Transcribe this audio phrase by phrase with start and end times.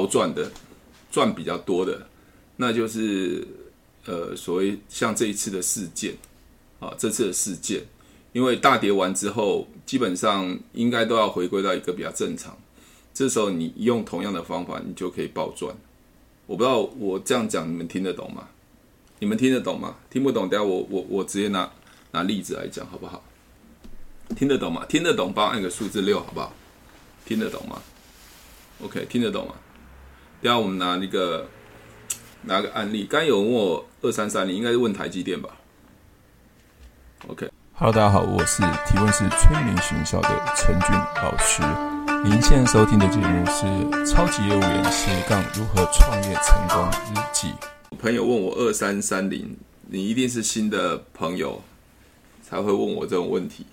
[0.00, 0.50] 暴赚的，
[1.10, 2.06] 赚比较多的，
[2.56, 3.46] 那就是
[4.06, 6.14] 呃所谓像这一次的事件
[6.78, 7.82] 啊，这次的事件，
[8.32, 12.56] 因为大跌完之后，基本上应该都要回归到一个比较正常，
[13.12, 15.76] 这时候你用同样的方法，你就可以暴赚。
[16.46, 18.48] 我不知道我这样讲你们听得懂吗？
[19.18, 19.96] 你们听得懂吗？
[20.08, 21.70] 听不懂，等下我我我直接拿
[22.12, 23.22] 拿例子来讲好不好？
[24.34, 24.86] 听得懂吗？
[24.88, 26.54] 听得懂，帮我按个数字六好不好？
[27.26, 27.82] 听得懂吗
[28.82, 29.54] ？OK，听得懂吗？
[30.42, 31.46] 等下我们拿那个
[32.42, 35.50] 拿个案例，刚有人问我二三三零，应该是问台积电吧
[37.26, 41.62] ？OK，Hello，大家好，我是提问是催眠学校的陈俊老师。
[42.24, 43.66] 您现在收听的节目是
[44.06, 47.48] 《超级业务员斜杠如何创业成功日记》。
[47.98, 49.54] 朋友问我二三三零，
[49.88, 51.62] 你一定是新的朋友
[52.42, 53.66] 才会问我这种问题。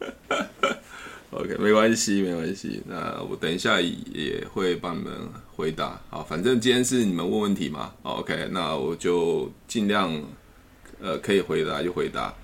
[1.30, 2.82] OK，没关系，没关系。
[2.86, 5.10] 那我等一下也会帮你们
[5.56, 6.00] 回答。
[6.10, 7.92] 好，反正今天是你们问问题嘛。
[8.02, 10.12] OK，那我就尽量
[11.00, 12.34] 呃可以回答就回答。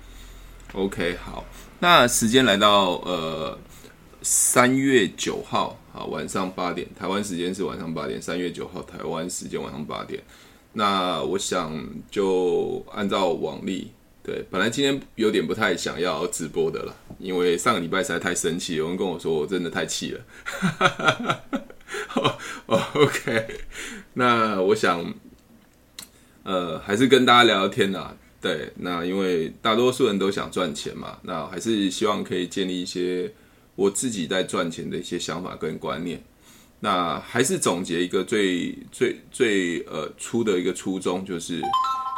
[0.73, 1.45] OK，好。
[1.79, 3.57] 那时间来到呃。
[4.21, 8.21] 三月九号啊，晚上八点，台湾时间是晚上八点。
[8.21, 10.21] 三月九号，台湾时间晚上八点。
[10.73, 11.73] 那我想
[12.11, 13.89] 就按照往例，
[14.21, 21.41] 对，本来今天有点不太想要直播的了，因为上个礼拜实在太生气，有人跟我说我真的太气了。
[22.67, 23.47] 哦，OK，
[24.13, 25.13] 那我想，
[26.43, 28.15] 呃，还是跟大家聊聊天啊。
[28.41, 33.31] 对，那因为大多数人都想赚钱嘛，那还是希望可以建立一些。
[33.75, 36.21] 我自己在赚钱的一些想法跟观念，
[36.81, 41.61] 那还是总结一个最最最呃初的一个初衷，就是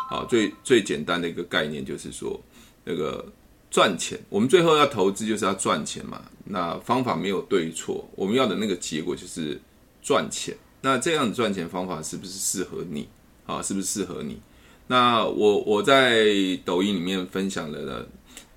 [0.10, 2.42] 啊最最简单的一个概念，就是说
[2.84, 3.24] 那个
[3.72, 6.22] 赚钱，我们最后要投资就是要赚钱嘛。
[6.46, 9.60] 那方法没有对错，我们要的那个结果就是
[10.04, 10.56] 赚钱。
[10.82, 13.08] 那这样子赚钱方法是不是适合你
[13.46, 13.62] 啊？
[13.62, 14.42] 是不是适合你？
[14.88, 16.26] 那我我在
[16.66, 18.06] 抖音里面分享了呢，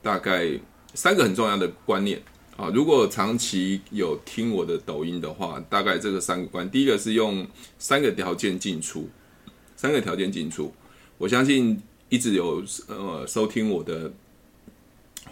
[0.03, 0.51] 大概
[0.95, 2.21] 三个很重要的观念。
[2.57, 7.47] 啊，如果长期有听我的抖音的话，大概这个三个观，第一个是用
[7.79, 9.09] 三个条件进出，
[9.77, 10.73] 三个条件进出。
[11.19, 14.13] 我相信一直有呃收听我的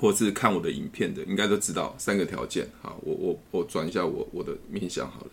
[0.02, 2.68] 或是看我的影片的，应该都知道三个条件。
[2.82, 5.30] 好，我我我转一下我我的面相好了，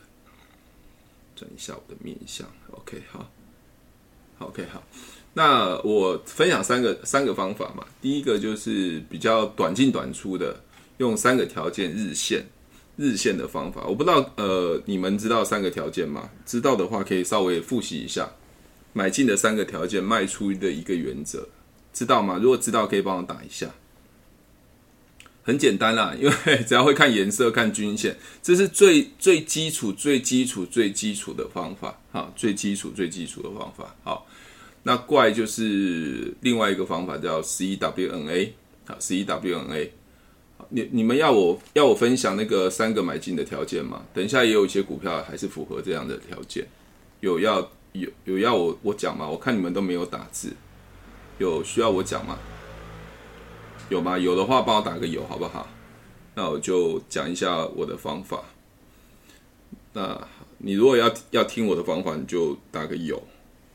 [1.36, 2.48] 转一下我的面相。
[2.70, 3.28] OK，好
[4.38, 4.84] ，OK，好。
[5.34, 10.56] 那我分享三个三个方法嘛，第一个就是比较短进短出的。
[11.00, 12.46] 用三个条件日线，
[12.98, 16.30] 日线的方法，我不知道，呃，你们知道三个条件吗？
[16.46, 18.30] 知道的话可以稍微复习一下，
[18.92, 21.48] 买进的三个条件，卖出的一个原则，
[21.94, 22.38] 知道吗？
[22.42, 23.74] 如果知道，可以帮我打一下。
[25.50, 33.96] 很简单啦， 因为只要会看颜色、看均线，这是最最基础、最基础、最基础的方法，哈，最基础、最基础的方法。
[34.04, 34.28] 好，
[34.84, 38.52] 那怪就是另外一个方法，叫 CWNA，
[38.86, 39.90] 好，CWNA。
[40.72, 44.04] 你你们要我要我分享那个三个买进的条件吗？
[44.14, 46.68] 等一下也有一些股票还是符合这样的条件，
[47.22, 49.28] 有要有有要我我讲吗？
[49.28, 50.54] 我看你们都没有打字，
[51.40, 52.38] 有需要我讲吗？
[53.90, 54.18] 有吗？
[54.18, 55.68] 有的话帮我打个有好不好？
[56.36, 58.44] 那我就讲一下我的方法。
[59.94, 60.28] 那
[60.60, 63.22] 你如果要要听我的方法，你就打个有。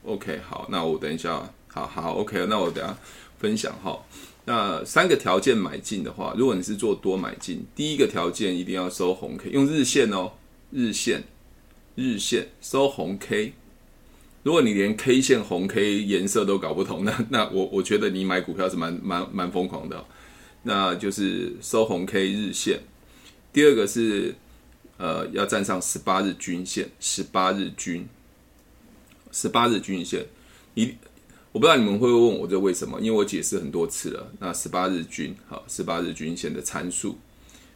[0.04, 2.96] OK，好，那我等一下，好好 OK，那我等下
[3.38, 3.98] 分享哈。
[4.44, 10.32] 那三个条件买进的话，如果你是做多买进，第一个条件一定要收红 K，用日线哦，
[10.70, 11.24] 日线，
[11.96, 13.54] 日线收红 K。
[14.44, 20.04] 如果你连 K 线红 K 颜色都搞不懂，那 那我我觉得你买股票是蛮蛮蛮疯狂的。
[20.62, 22.78] 那就是收红 K 日线。
[23.52, 24.34] 第二个是
[24.98, 28.06] 呃要站上十八日均线，十八日均，
[29.32, 30.26] 十八日均线，
[30.74, 30.94] 你。
[31.52, 33.00] 我不知道你们会问我这为什么？
[33.00, 34.32] 因为我解释很多次了。
[34.40, 37.16] 那十八日均，好，十八日均线的参数。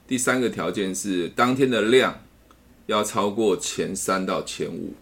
[0.04, 2.24] 第三个条件是当天的量
[2.86, 4.94] 要超过前三到前五，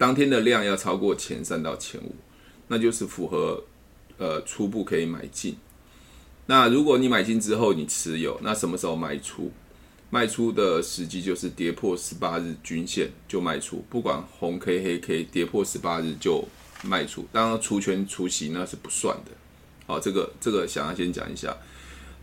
[0.00, 2.14] 当天的量要超过前三到前五，
[2.68, 3.62] 那就是符合
[4.16, 5.54] 呃初步可以买进。
[6.46, 9.52] 那如果你买进之后你持有，那什么时候卖出？
[10.08, 16.42] 卖出的时机就是跌破十八日均线就卖出，不管红 K 黑 K 跌破十八日就。
[16.82, 19.30] 卖出，当然除权除息那是不算的。
[19.86, 21.54] 好，这个这个想要先讲一下。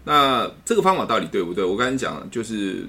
[0.03, 1.63] 那这个方法到底对不对？
[1.63, 2.88] 我刚才讲了就是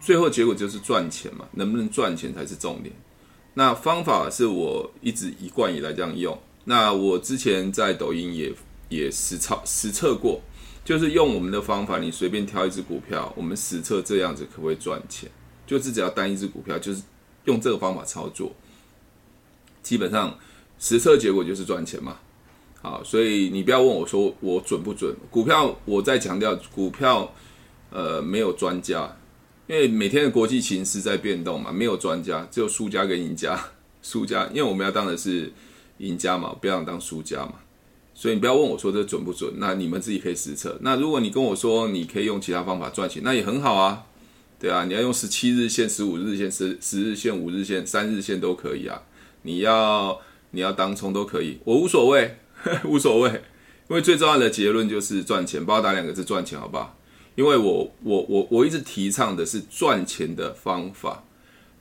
[0.00, 2.92] 最后结果就是赚钱嘛，能不能赚钱才是重点。
[3.58, 6.38] 那方法是我一直一贯以来这样用。
[6.64, 8.52] 那我之前在抖音也
[8.90, 10.42] 也实操实测过，
[10.84, 15.30] 就是用我们的方法，你随便挑一只股票，我们实测这样子可不可以赚钱？
[15.66, 17.02] 就是只要单一只股票，就是
[17.44, 18.52] 用这个方法操作，
[19.82, 20.38] 基本上
[20.78, 22.18] 实测结果就是赚钱嘛。
[22.82, 27.32] 好，所以你不要问我说我准不准，股票我在强调股票，
[27.90, 29.16] 呃，没有专家，
[29.66, 33.58] 因为每天的国际情势在变动嘛，没有专家，只有输家跟赢家。
[34.02, 35.52] 输家，因为我们要当的是
[35.98, 37.54] 赢家嘛，不要当输家嘛。
[38.14, 40.78] 所以你不要问我说这准不准，那你们自己可以实测。
[40.82, 44.04] 那如果你跟我说你可以用其他方法赚钱，那也很好啊，
[44.60, 49.02] 对啊，你要用十七日线、十五日线、十十日线、五日线、三日线都可以啊。
[49.42, 50.20] 你要
[50.52, 52.38] 你要当冲都可以，我无所谓，
[52.86, 53.28] 无所谓。
[53.88, 56.96] 因为最重要的结论就是赚钱，帮我打两个字赚钱，好不好？
[57.36, 61.22] 因为我我我我一直提倡的是赚钱的方法，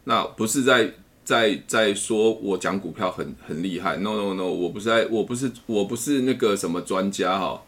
[0.04, 0.94] 那不是在。
[1.26, 7.60] 在在说，我讲股票很很厉害，no no no，我不是在，我不是我不是那个什么专家哈，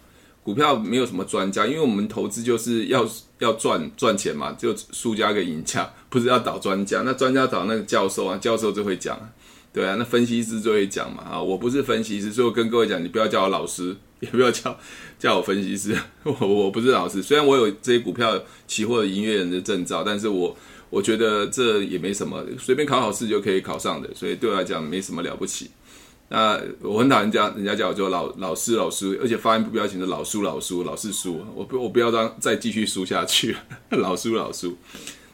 [0.43, 3.03] 股票没有什么专家，因为我们投资就是要
[3.39, 9.19] 要赚赚钱嘛，就输家跟赢家，不是要找专家，那专家找那个教授啊，教授就会讲，
[9.73, 14.77] 对啊，那分析师就会讲嘛啊，我不是分析师，所以我跟各位讲，你不要叫我老师， 也不要叫
[15.19, 20.55] 叫我分析师， 我我不是老师，虽然我有这些股票期货的营业人的证照，但是我。
[20.89, 25.69] 我觉得这也没什么，随便考考试就可以考上的，所以对我来讲没什么了不起。
[26.29, 33.53] 那我很讨厌人家叫我做老老师老师，而且发音不标准的老叔老叔老是叔，我不我不要当再继续输下去，
[33.99, 34.77] 老叔老叔。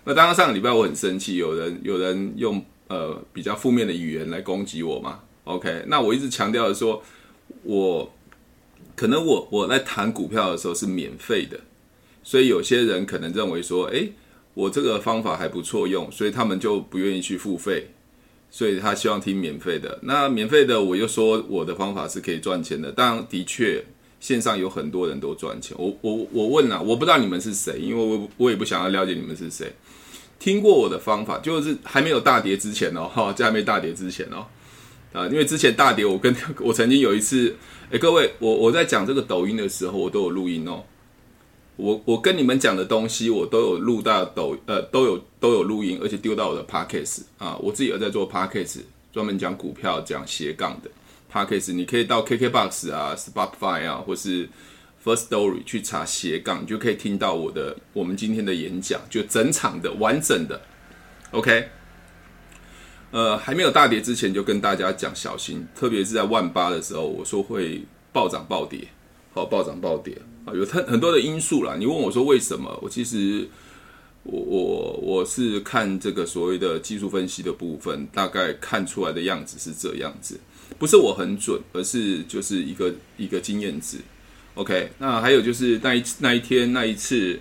[0.06, 5.22] 那当然上个礼拜我很生气，有人有人用呃比较负面的语言来攻击我嘛。
[5.46, 7.02] OK，那我一直强调的说，
[7.64, 8.14] 我
[8.96, 11.60] 可能我我在谈股票的时候是免费的，
[12.24, 14.14] 所以有些人可能认为说，诶。
[14.56, 17.88] 我这个方法还不错用，所以他们就不愿意去付费，
[18.52, 19.98] 所以他希望听免费的。
[20.04, 22.92] 那免费的，我又说我的方法是可以赚钱的。
[22.92, 23.84] 当然，的确
[24.20, 25.76] 线上有很多人都赚钱。
[25.80, 29.74] 我我我问了，我不知道你们是谁，因为我我也不想要了解你们是谁。
[30.40, 34.46] 听过我的方法，就是还没有大跌之前哦，哈，在还没大跌之前哦，
[35.14, 37.56] 啊，因为之前大跌，我跟 我曾经有一次，
[37.92, 40.84] 诶，各位，我我在讲这个抖音的时候，我都有录音哦。
[41.76, 48.82] 我我跟你们讲的东西，我都有录到抖，呃，都有都有录音，而且丢到我的 Podcast 啊，我自己有在做 Podcast，
[49.12, 50.92] 专门讲股票、讲斜杠的
[51.32, 54.48] Podcast，你可以到 KKBox 啊、Spotify 啊，或是
[55.04, 60.62] First Story 去查斜杠，你就可以听到我的我们今天的演讲，就整场的完整的
[61.32, 61.70] ，OK。
[63.12, 68.88] 呃，还没有大跌之前，就跟大家讲小心，特别是在万八的时候，我说会暴涨暴跌，
[69.34, 70.18] 好，暴涨暴跌。
[70.46, 71.76] 啊，有很很多的因素啦。
[71.78, 72.80] 你问我说为什么？
[72.82, 73.48] 我其实
[74.24, 80.40] 我我我是看这个所谓的技术分析的部分，大概看出来的样子是这样子，
[80.80, 83.98] 不是我很准，而是就是一个一个经验值。
[84.56, 87.40] OK，那还有就是那一那一天那一次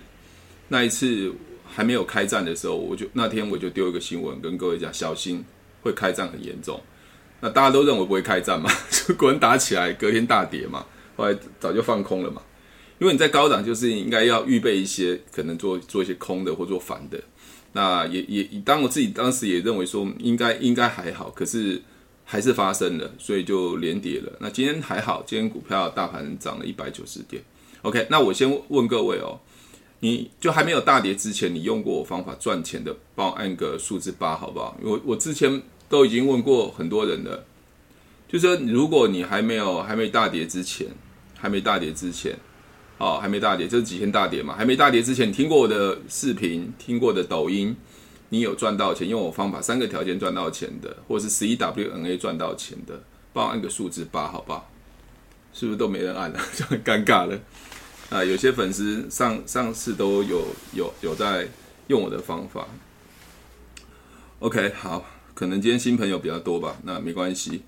[0.69, 1.31] 那一次
[1.65, 5.43] 还没有开战的时候，我就那天我就丢一个新闻跟各位讲，小心
[5.81, 6.81] 会开战很严重。
[7.39, 12.41] 那大家都认为不会开战嘛， 就果然打起来，隔天大跌嘛，后来早就放空了嘛。
[12.99, 17.21] 因为你在高档，就是应该要预备一些可能做做一些空的或做反的，
[17.73, 21.81] 那也也当我自己当时也认为说应该应该还好，可是
[22.25, 24.31] 还是发生了，所以就连跌了。
[24.39, 27.43] 那今天还好，今天股票大盘涨了一百九十点。
[27.81, 29.39] OK，那我先问各位哦，
[29.99, 34.77] 你就还没有大跌之前，你用过我方法赚钱的，帮我按个数字八好不好？
[34.81, 37.45] 我我之前都已经问过很多人了，
[38.27, 40.87] 就说如果你还没有还没大跌之前，
[41.37, 42.37] 还没大跌之前。
[42.99, 44.55] 哦，还没大跌，这是几天大跌嘛？
[44.55, 47.75] 还没大跌之前，你听过我的视频，听过的抖音，
[48.33, 52.99] 你有赚到钱，用我方法三个条件赚到钱的，或是十一 WNA 赚到钱的，
[53.31, 54.71] 帮我按个数字八，好不好？
[55.53, 57.39] 是不是都没人按了， 就很尴尬了？
[58.09, 61.47] 啊，有些粉丝上上次都有有有在
[61.89, 62.67] 用我的方法。
[64.39, 67.61] OK，好，可能今天新朋友比较多吧，那没关系。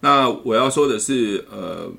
[0.00, 1.90] 那我要说的是，呃。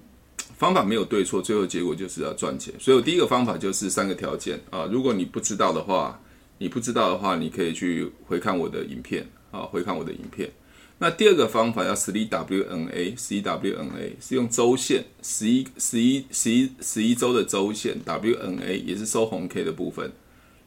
[0.56, 2.74] 方法没有对错，最后结果就是要赚钱。
[2.80, 4.88] 所以我第一个方法就是三个条件啊。
[4.90, 6.18] 如果你不知道的话，
[6.64, 10.50] 你不知道的话，你可以去回看我的影片啊，回看我的影片。
[10.98, 20.10] 那第二个方法要十一 WNA，CWNA 是用周线，十一十一十一十一周的周线，WNA 也是收红 K 的部分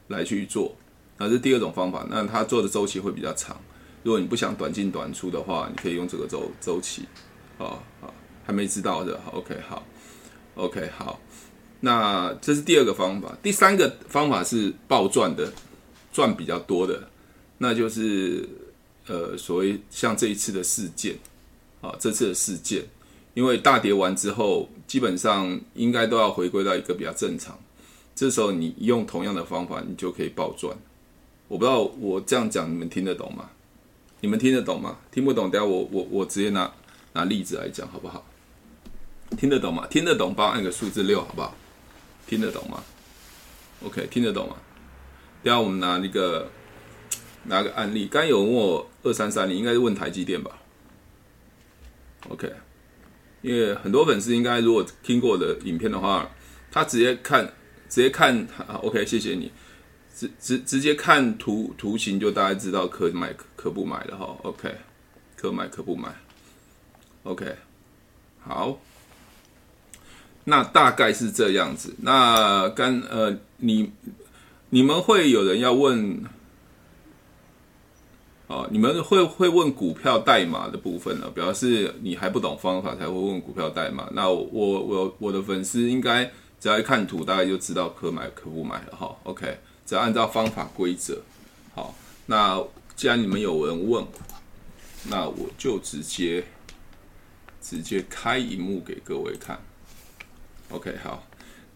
[0.09, 0.77] 来去做。
[1.17, 3.59] 那是第二种方法，那它做的周期会比较长。
[4.03, 7.05] 如果你不想短进短出的话，你可以用这个周周期
[7.57, 8.13] 啊啊。
[8.45, 9.83] 还没知道的，OK，好
[10.57, 11.19] ，OK，好，
[11.81, 13.35] 那这是第二个方法。
[13.43, 15.51] 第三个方法是暴赚的，
[16.17, 17.11] 赚比较多的，
[17.59, 18.49] 那就是
[19.07, 21.15] 呃，所谓像这一次的事件
[21.83, 22.83] 啊，这次的事件，
[23.35, 27.59] 因为大跌完之后，基本上应该都要回归到一个比较正常。
[28.15, 30.75] 这时候你用同样的方法，你就可以暴赚。
[31.49, 33.51] 我不知道我这样讲你们听得懂吗？
[34.23, 34.97] 你们听得懂吗？
[35.13, 36.73] 听不懂，等下我我我直接拿
[37.13, 38.25] 拿例子来讲，好不好？
[39.37, 39.87] 听得懂吗？
[39.89, 41.55] 听得懂，帮我按个数字六，好不好？
[42.27, 42.83] 听得懂吗
[43.85, 44.57] ？OK，听得懂吗？
[45.49, 46.51] 要我们拿那个
[47.45, 48.07] 拿个案例。
[48.07, 50.59] 刚有问我二三三零，应该是问台积电吧
[52.29, 52.53] ？OK，
[53.43, 56.31] 因为很多粉丝应该如果听过我的影片的话，
[56.71, 57.45] 他直接看
[57.89, 58.47] 直接看
[58.83, 59.53] ，OK，谢谢你，
[60.15, 64.37] 直直直接看图图形就大概知道可买可不买了哈。
[64.43, 64.75] OK，
[65.37, 66.15] 可买可不买。
[67.23, 67.57] OK，
[68.41, 68.79] 好。
[70.49, 71.93] 那大概是这样子。
[72.03, 73.91] 那刚呃，你
[74.71, 76.25] 你们会有人要问，
[78.49, 81.31] 哦，你们会会问股票代码的部分呢？
[81.31, 84.09] 表示你还不懂方法才会问股票代码。
[84.13, 86.25] 那我我我的粉丝应该
[86.61, 89.17] 只要一看图，大概就知道可买可不买了哈。
[89.25, 91.21] OK，只要按照方法规则。
[91.75, 91.95] 好，
[92.27, 92.63] 那
[92.95, 94.05] 既然你们有人问，
[95.09, 96.45] 那我就直接
[97.61, 99.61] 直接开一幕给各位看。
[100.71, 101.25] OK，好，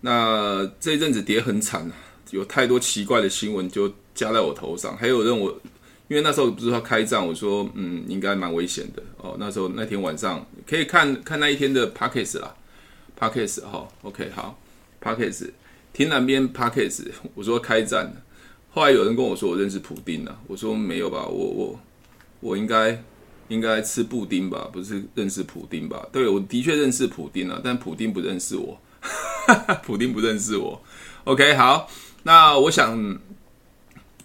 [0.01, 1.91] 那这一阵子跌很惨，
[2.31, 4.97] 有太多奇怪的新闻就加在我头上。
[4.97, 5.51] 还有人我，
[6.09, 9.37] 因为那时候不是要开战，我说嗯，应该蛮危险的哦。
[9.39, 12.55] 那时候那天晚上可以看看那一天的 Podcast 啦
[13.19, 14.59] ，Podcast 哈，OK，好
[15.03, 15.51] ，Podcast
[15.93, 18.13] 听南边 Podcast，我说开战，
[18.71, 21.81] 后来有人跟我说我认识普丁了，我说没有吧，我我
[22.41, 23.03] 我应该。
[23.51, 26.07] 应该吃布丁吧，不是认识普丁吧？
[26.13, 28.81] 对，我的确认识普丁啊，但普丁不认识我，
[29.83, 30.81] 普丁不认识我。
[31.25, 31.91] OK，好，
[32.23, 33.19] 那我想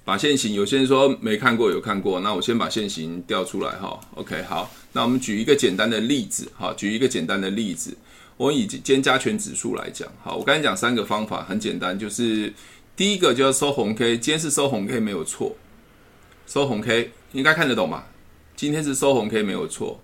[0.03, 3.99] 把线型，有些人说没看过，有看过，那我先把线型调出来哈。
[4.15, 7.97] OK，好，那我们举一个简单的例子，哈，举一个简单的例子，
[8.37, 12.53] 我以今天加权指数来讲，好，我刚才讲三个方法，很简单，就是
[12.95, 15.55] 第一个就要收红 K，今天是收红 K 没有错，
[16.45, 18.07] 收红 K 应该看得懂吧？
[18.55, 19.99] 今天是收红 K 没有错，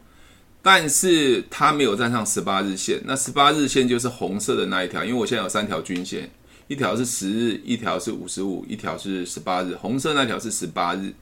[0.61, 3.01] 但是它没有站上十八日线。
[3.05, 6.29] 那十八日线就是红色的那一条，因为我现在有三条均线，
[6.71, 9.75] 一条是十日，一条是五十五，一条是十八日。
[9.75, 11.13] 红色那条是十八日，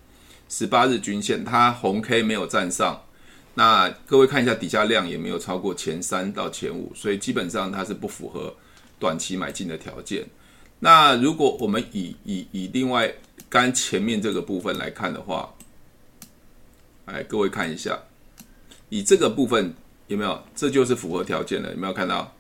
[0.47, 3.01] 十八日均线，它红 K 没有站上。
[3.55, 8.55] 那各位看一下底下量也没有超过前三到前五，所以基本上它是不符合
[8.99, 10.23] 短期买进的条件。
[10.81, 13.11] 那如果我们以以以另外
[13.49, 15.51] 刚前面这个部分来看的话，
[17.07, 17.97] 来，各位看一下，
[18.89, 19.73] 以这个部分
[20.05, 20.43] 有没有？
[20.55, 22.35] 这就是符合条件的，有没有看到？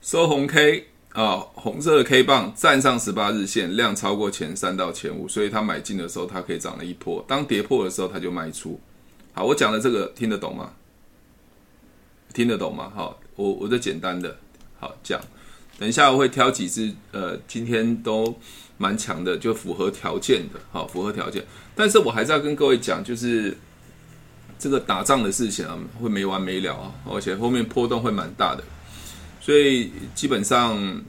[0.00, 7.24] 收红 K、哦，红色的 K 棒站上十八日线，量超过前三到前五，所以他买进的时候，它可以涨了一波。
[7.28, 8.78] 当跌破的时候，他就卖出。
[9.32, 10.72] 好，我讲的这个听得懂吗？
[12.32, 12.92] 听得懂吗？
[12.94, 14.36] 好，我我这简单的
[14.78, 15.20] 好讲。
[15.78, 18.36] 等一下我会挑几只，呃，今天都
[18.76, 21.44] 蛮强的，就符合条件的，好，符合条件。
[21.74, 23.56] 但是我还是要跟各位讲，就是。
[24.56, 28.62] 这个打仗的事情啊，会没完没了啊，而且后面波动会蛮大的，
[29.44, 31.04] 所以基本上，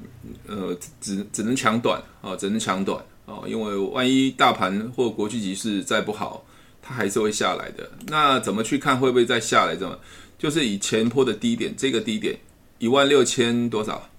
[0.45, 6.45] 呃，只只能抢短啊，只能抢短啊，因为万一大盘或国际局势再不好，
[6.81, 7.89] 它还是会下来的。
[8.07, 9.73] 那怎么去看会不会再下来？
[9.73, 9.97] 怎么？
[10.37, 12.37] 就是以前波的低点，这个低点
[12.77, 14.09] 一万六千多少？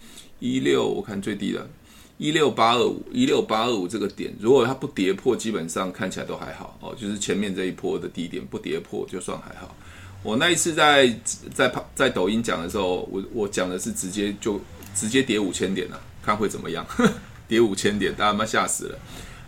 [0.41, 1.69] 一六，我看最低的。
[2.17, 6.97] 一六八二五，一六八二五这个点，如果它不跌破，基本上看起来都还好哦。
[6.99, 9.77] 就是前面这一波的低点不跌破，就算还好。
[10.23, 11.09] 我那一次在
[11.55, 14.61] 在在抖音讲的时候，我我讲的是直接就
[14.95, 16.85] 直接跌五千点了，看会怎么样？
[17.49, 18.99] 跌五千点，大家妈吓死了！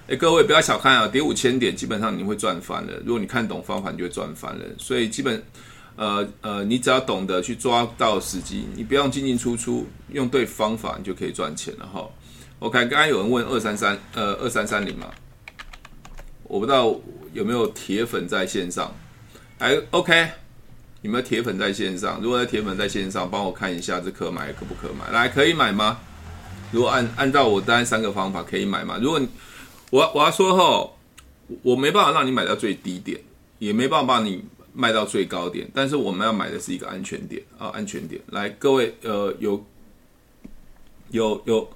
[0.07, 2.93] 哎，各位不要小看啊，跌五千点，基本上你会赚翻了。
[3.05, 4.65] 如果你看懂方法，你就会赚翻了。
[4.79, 5.43] 所以基本
[5.97, 12.09] 呃呃，你只要懂得去抓到时机，你不用进进出出，用对方法，你就可以赚钱了哈。
[12.61, 15.11] OK，刚刚有人问二三三，呃，二三三零嘛，
[16.45, 16.95] 我不知道
[17.33, 18.95] 有没有铁粉在线上，
[19.59, 20.29] 哎，OK，
[21.09, 22.21] 有没有铁粉在线上？
[22.23, 25.11] 如果在铁粉在线上，帮我看一下这可买可不可买？
[25.11, 25.99] 来，可以买吗？
[26.71, 28.99] 如果按按照我单三个方法可以买吗？
[29.01, 29.19] 如果
[29.89, 30.91] 我我要说哈，
[31.63, 33.19] 我没办法让你买到最低点，
[33.59, 38.21] 也没办法帮你卖到最高点，但是我们要买的是一个安全点啊，安全点。
[38.27, 39.65] 来，各位，呃，有
[41.11, 41.71] 有有。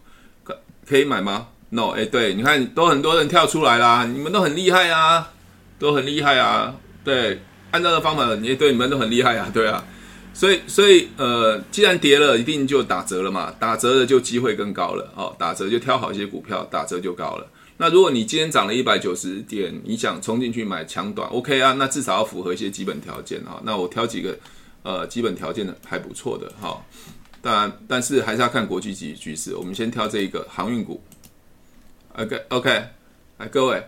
[0.84, 5.32] 可以买吗？No，哎，对，你看都很多人跳出来啦，你们都很厉害啊，
[5.78, 7.40] 都很厉害啊，对，
[7.72, 9.84] 按照的方法，你对你们都很厉害啊，对啊，
[10.32, 17.46] 所以所以呃，既然跌了，一定就打折了嘛，打折了就机会更高了哦，打折就挑好一些股票，打折就高了。
[17.78, 23.60] 那如果你今天涨了一百九十点，你想冲进去买强短，OK 啊，那至少要符合一些基本条件哈。
[23.64, 24.38] 那我挑几个
[24.82, 26.80] 呃基本条件的还不错的哈。
[27.40, 29.56] 当然，但是还是要看国际局局势。
[29.56, 31.02] 我们先挑这一个航运股。
[32.14, 32.84] OK，OK，
[33.38, 33.82] 来各位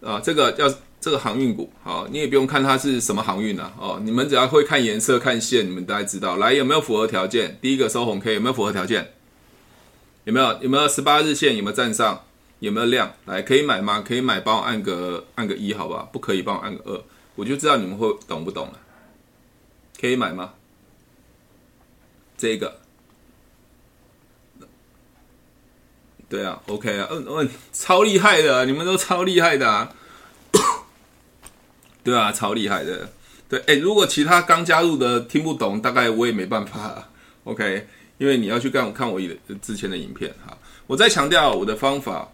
[0.00, 0.72] 啊，这个要
[1.02, 6.36] 这个航运股，好，你也不用看它是什么航运啊，哦，你们只要会看颜色、看线，你们大概知道。
[6.36, 7.58] 来，有没有符合条件？
[7.60, 9.12] 第一个收红 K，有没有符合条件？
[10.22, 10.62] 有没有？
[10.62, 11.56] 有没有十八日线？
[11.56, 12.22] 有没有站上？
[12.60, 13.12] 有没有量？
[13.24, 14.00] 来，可以买吗？
[14.06, 16.08] 可以买，帮我按个按个一，好不好？
[16.12, 17.02] 不可以，帮我按个二，
[17.34, 18.78] 我就知道你们会懂不懂了。
[20.00, 20.54] 可以买吗？
[22.38, 22.78] 这个，
[26.28, 29.92] 对啊，OK 啊，嗯嗯，超厉害的，你们都超厉害的啊。
[32.04, 33.08] 对啊，超厉害的。
[33.48, 37.08] 对，哎，如果其他刚加入的听不懂，大概我也没办法。
[37.44, 37.86] OK，
[38.18, 39.20] 因为你要去看看我
[39.60, 40.56] 之前的影片哈。
[40.86, 42.30] 我再强调我的方法，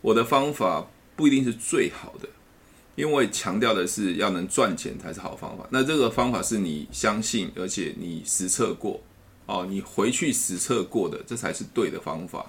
[0.00, 2.28] 我的方法不一定是最好的，
[2.94, 5.66] 因为强调的是要能赚钱才是好方法。
[5.70, 9.00] 那这个方法是你相信，而且你实测过
[9.46, 12.44] 哦，你回去实测过的，这才是对的方法。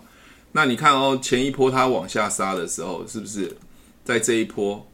[0.51, 3.55] 那你看哦，前一波它往下杀的时候，是不是
[4.03, 4.85] 在这一波？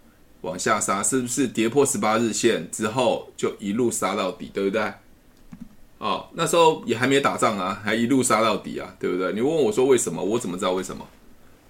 [0.44, 4.94] 往下杀，是不是跌破十八日线之后就一路杀到底，对不对？
[5.98, 9.32] 哦，那时候也还没打仗啊，还一路杀到底啊，对不对？
[9.34, 11.08] 你问我说为什么，我怎么知道为什么？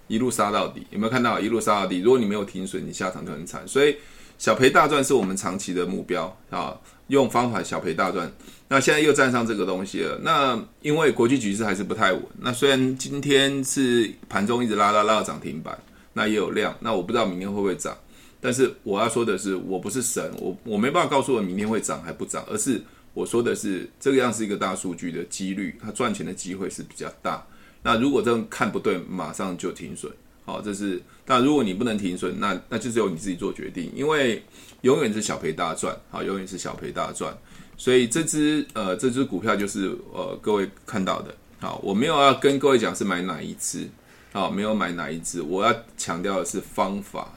[0.08, 2.00] 一路杀到底，有没有看到一路杀到底？
[2.00, 3.66] 如果你没有停损，你下场就很惨。
[3.66, 3.96] 所以
[4.36, 6.76] 小赔大赚是我们长期的目标啊，
[7.06, 8.30] 用方法小赔大赚。
[8.66, 12.22] 那现在又站上这个东西了，那因为国际局势还是不太稳。
[12.40, 15.78] 那虽然今天是盘中一直拉拉拉到涨停板，
[16.12, 17.96] 那也有量，那我不知道明天会不会涨。
[18.44, 22.78] 但是我要说的是，我不是神，我我没办法告诉我明天会涨还不涨，而是
[23.14, 27.42] 我说的是这个样是一个大数据的几率，它赚钱的机会是比较大。
[27.82, 30.12] 那如果这样看不对，马上就停损。
[30.44, 31.00] 好，这是。
[31.24, 34.42] 但如果你不能停损，那那就只有你自己做决定，因为
[34.82, 37.34] 永远是小赔大赚，好，永远是小赔大赚。
[37.78, 43.88] 所以这只呃这只股票就是呃各位看到的，好，我没有要跟各位讲是买哪一只，
[44.34, 47.34] 好，没有买哪一只，我要强调的是方法。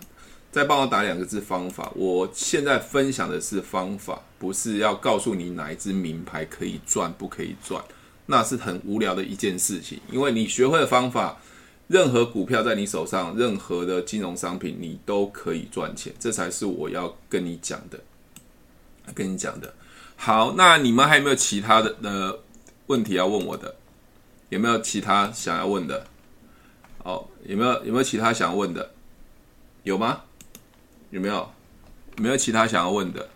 [0.52, 1.92] 再帮我打两个字方法。
[1.96, 7.84] 我现在分享的是方法，不是要告诉你哪一支名牌可以赚不可以赚，
[8.26, 10.00] 那是很无聊的一件事情。
[10.12, 11.38] 因为你学会的方法，
[11.88, 18.00] 任何股票在你手上，任何的金融商品你都可以赚钱，这才是我要跟你讲的。
[19.14, 19.74] 跟你讲的。
[20.16, 22.40] 好，那你们还有没有其他的的
[22.88, 23.76] 问题要问我的？
[24.50, 26.08] 有没有其他想要问的？
[27.04, 28.92] 哦，有没有有没有其他想要问的？
[29.84, 30.24] 有吗？
[31.10, 31.50] 有没有？
[32.18, 33.30] 没有其他想要问的？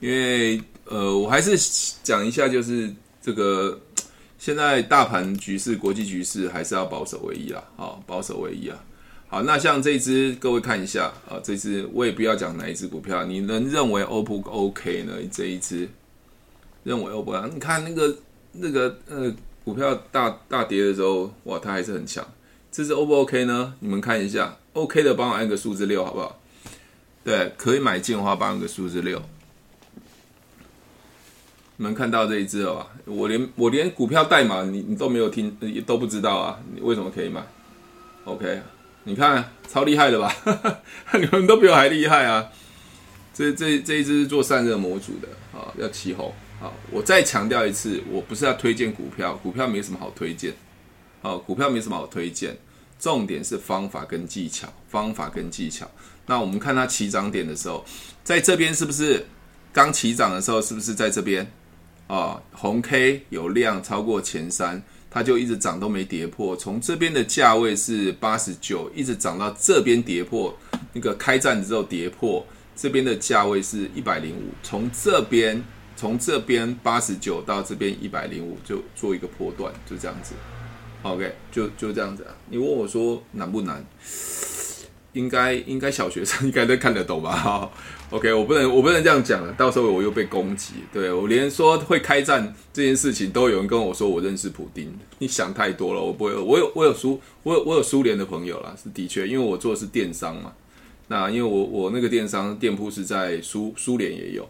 [0.00, 1.56] 因为呃，我还是
[2.02, 3.80] 讲一下，就是这个
[4.38, 7.62] 现在大盘局势、国际局势还是要保守为宜啊。
[7.76, 8.84] 好，保守为宜啊。
[9.28, 15.14] 好，那像这支，各位看一下啊，这支我也不要讲哪一支股票，你能认为 O 不 OK 呢？
[15.32, 15.88] 这一支
[16.84, 17.50] 认为 O 不 OK？
[17.54, 18.16] 你看那个
[18.52, 22.26] 那个呃，股票大大跌的时候，哇，它还是很强。
[22.70, 23.74] 这支 O 不 OK 呢？
[23.80, 26.40] 你们看一下，OK 的帮我按个数字六，好不好？
[27.26, 29.20] 对，可以买进的话，帮个数字六。
[31.76, 32.86] 你们看到这一支了吧？
[33.04, 36.60] 我连我连股票代码你你都没有听，也都不知道啊？
[36.72, 37.44] 你为什么可以买
[38.26, 38.62] ？OK，
[39.02, 40.32] 你看超厉害的吧？
[41.18, 42.48] 你们都比我还厉害啊！
[43.34, 46.32] 这这这一支是做散热模组的啊，要起红。
[46.60, 50.54] 好，我再强调一次，我不是要推荐股票，股票没什么好推荐。
[51.22, 52.56] 好，股票没什么好推荐，
[53.00, 55.90] 重点是方法跟技巧，方法跟技巧。
[56.26, 57.84] 那我们看它起涨点的时候，
[58.24, 59.26] 在这边是不是
[59.72, 60.60] 刚起涨的时候？
[60.60, 61.50] 是不是在这边
[62.06, 62.40] 啊？
[62.52, 66.56] 红 K 有量超过前三，它就一直涨都没跌破。
[66.56, 70.56] 从这边的价位是八十九，一直涨到这边跌破
[70.92, 74.50] 那个开战之后跌破这边的价位是一百零五。
[74.62, 75.62] 从这边
[75.94, 80.34] 从这边八十九到这边一百零五，就做一个波段，就这样子。
[81.02, 82.34] OK，就就这样子啊。
[82.50, 83.84] 你问我说难不难？
[85.16, 87.32] 应该应该小学生应该都看得懂吧？
[87.32, 87.70] 哈，
[88.10, 90.74] OK，我不能我不能这样讲了，到时候我又被攻击。
[90.92, 96.00] 对，我连说会开战这件事情都有人跟我说我认识普丁，你想太多了。
[96.02, 100.52] 我不会，我有我有苏我有我有苏联的朋友啦，是的确，因为我做的是电商嘛。
[101.08, 104.46] 那因为我我那个电商店铺是在苏苏联也有，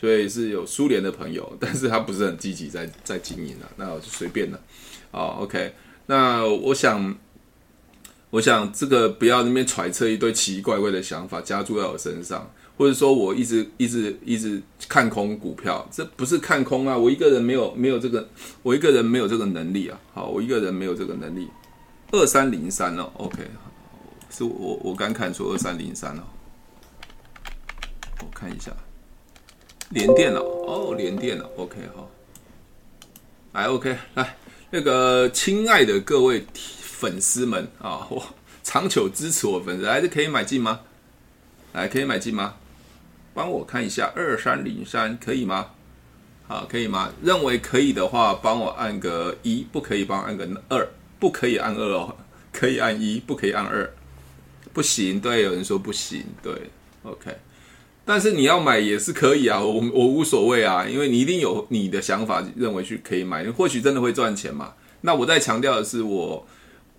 [0.00, 3.68] 所以是有苏联的朋友，但是他不是很积极在在经营了。
[3.76, 4.60] 那我就随便了。
[5.10, 5.72] 好，OK，
[6.06, 7.16] 那我想。
[8.36, 12.46] 我想这个不要那边揣测一堆奇奇怪怪的想法加注在我身上，
[12.76, 16.94] 或者说我一直一直一直看空股票，这不是看空啊！
[16.94, 18.28] 我一个人没有没有这个，
[18.62, 19.98] 我一个人没有这个能力啊！
[20.12, 21.48] 好，我一个人没有这个能力。
[22.12, 23.38] 二三零三哦，OK，
[24.28, 26.22] 是我我刚看出二三零三哦，
[28.20, 28.70] 我看一下，
[29.88, 32.10] 连电脑哦，连电脑，OK 好，
[33.54, 34.36] 来 OK 来
[34.68, 36.44] 那个亲爱的各位。
[36.98, 40.80] 粉丝们啊，我长久支持我粉丝，还是可以买进吗？
[41.74, 42.54] 来，可以买进吗？
[43.34, 45.72] 帮我看一下二三零三，可以吗？
[46.48, 47.12] 好，可以吗？
[47.22, 50.88] 认为可以的话，帮我按个一；不可以，帮我按个二。
[51.18, 52.16] 不可以按二哦，
[52.52, 53.92] 可以按一，不可以按二。
[54.72, 56.52] 不行，对，有人说不行，对
[57.02, 57.36] ，OK。
[58.04, 64.74] 但是你要买也是可以啊，我我无所谓啊，因为你一定有你的想法，认为去可以买，或许真的会赚钱嘛。
[65.00, 66.46] 那我在强调的是，我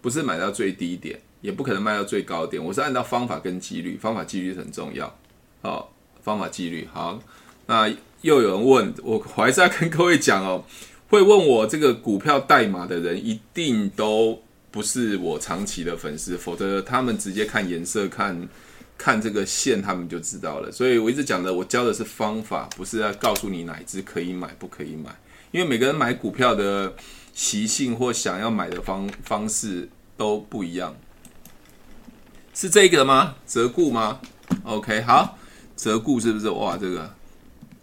[0.01, 5.13] 不是买到最低点，也不可能卖到最高点，我是按照方法跟纪律，方法纪律很重要。
[5.61, 7.21] 好，方法纪律好。
[7.65, 7.87] 那
[8.21, 10.63] 又有人问我，我还是要跟各位讲哦，
[11.09, 18.47] 会问我这个股票代码的人，一定都不是我长期的粉丝，否则他们直接看颜色看。
[18.99, 20.71] 看这个线，他们就知道了。
[20.71, 25.15] 所以我一直讲的，我教的是方法，不是要告诉你哪一支可以买，不可以买。
[25.51, 26.91] 因为每个人买股票的
[27.37, 30.95] 习性或想要买的方方式都不一样。
[32.51, 33.35] 是这个吗？
[33.45, 34.19] 折固吗
[34.63, 35.37] ？OK，好，
[35.75, 36.49] 折固是不是？
[36.49, 37.01] 哇，这个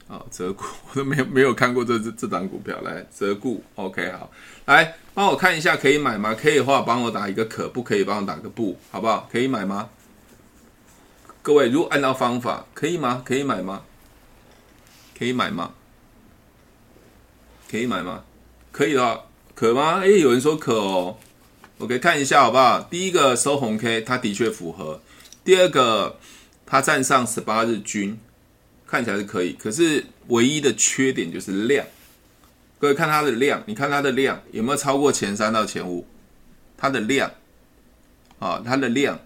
[0.09, 2.81] 啊，折固 我都没有没有看过这这这档股票。
[2.81, 4.29] 来，折固，OK，好，
[4.65, 6.35] 来帮我看一下，可以买吗？
[6.35, 9.29] 可以的话，帮我打一个可，不可以帮我打个不，好不好？
[9.31, 9.89] 可以买吗？
[11.43, 13.23] 各位，如果按照方法，可以吗？
[13.25, 13.85] 可以买吗？
[15.17, 15.73] 可以买吗？
[17.71, 18.25] 可以买吗？
[18.73, 19.23] 可以的话，
[19.55, 20.01] 可吗？
[20.01, 21.17] 诶，有人说可哦。
[21.79, 22.81] OK，看一下好不好？
[22.83, 25.01] 第一个收红 K，它的确符合。
[25.45, 26.19] 第二个，
[26.67, 28.19] 它站上十八日均，
[28.87, 29.53] 看起来是可以。
[29.53, 31.87] 可是唯一的缺点就是量。
[32.79, 36.07] 各位看它的量，你看它的量有没有超过前三到前五？
[36.77, 37.31] 它的量
[38.39, 39.19] 啊，它的量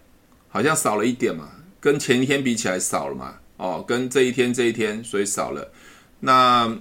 [0.49, 1.51] 好像少了一点嘛。
[1.81, 3.37] 跟前一天比起来少了嘛？
[3.57, 5.71] 哦，跟这一天这一天，所以少了。
[6.21, 6.77] 那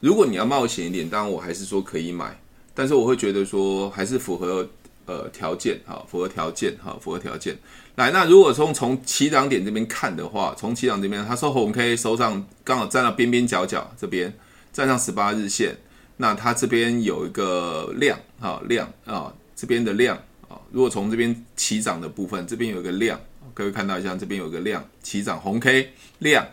[0.00, 2.38] 如果你要冒险一点，当然我还是说可以买，
[2.74, 4.68] 但是我会觉得说还是符合
[5.06, 7.56] 呃条件哈，符合条件哈，符合条件。
[7.96, 14.32] 来，那如果从从起涨点这边看的话，从起涨这边，它收红 K 收上刚好站到边边角角这边，
[14.72, 15.76] 站上十八日线，
[16.16, 20.16] 那它这边有一个量啊量啊这边的量
[20.48, 23.20] 啊，如果从这边起涨的部分，这边有一个量。
[23.52, 26.44] 各位看到一下，这边有个量起涨红 K 量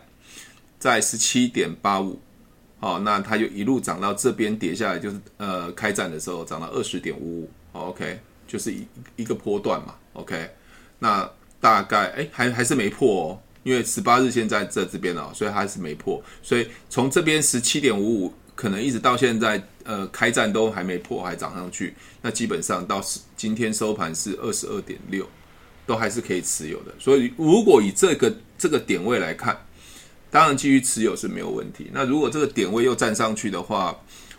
[0.78, 2.20] 在十七点八五，
[2.82, 8.84] 哦，那它就一路涨到这边跌下来，就是呃开战的时候涨到二十点五五，OK，就是一
[9.16, 10.50] 一个波段嘛，OK，
[10.98, 23.00] 那大概哎还还是没破哦，因为十八日线在这这边哦，所以还是没破，所以从这边十七点五五可能一直到现在呃开战都还没破，还涨上去，那基本上到
[23.36, 25.24] 今天收盘是二十二点六。
[25.84, 29.60] 都还是可以持有的，所以如果以这个这个点位来看，
[30.32, 31.90] 当然继续持有是没有问题。
[31.92, 33.94] 那如果这个点位又站上去的话，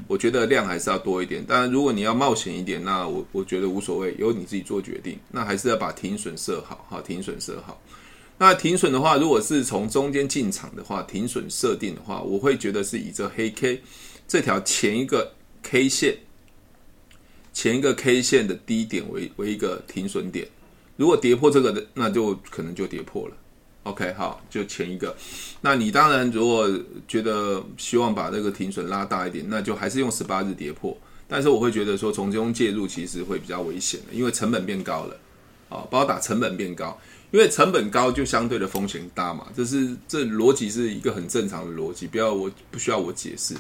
[0.08, 1.46] 我觉得量还是要多一点。
[1.46, 5.20] 当然，如果你要冒险一点，那我我觉得无所谓，由你自己做决定。
[5.30, 7.80] 那还是要把停损设好，哈，停损设好。
[8.40, 13.84] 那停损的话，如果是从中间进场的话，停损设定的话，我会觉得是以这黑 K
[14.28, 16.18] 这条前一个 K 线
[17.54, 20.48] 前一个 K 线的低点为为一个停损点。
[20.98, 23.36] 如果跌破这个的，那就可能就跌破了。
[23.84, 25.16] OK，好，就前一个。
[25.62, 26.70] 那你当然如果
[27.08, 30.98] 觉得希望把这个停损拉大一点，那就还是用十八日跌破。
[31.28, 35.18] 但是我会觉得说从中介入其实会比较危险的，因为成本变高了。
[35.70, 36.96] 啊，帮我打成本变高，
[37.32, 39.48] 因为成本高就相对的风险大嘛。
[39.56, 43.56] 这是这逻辑是一个很正常的逻辑，不要我不需要我解释。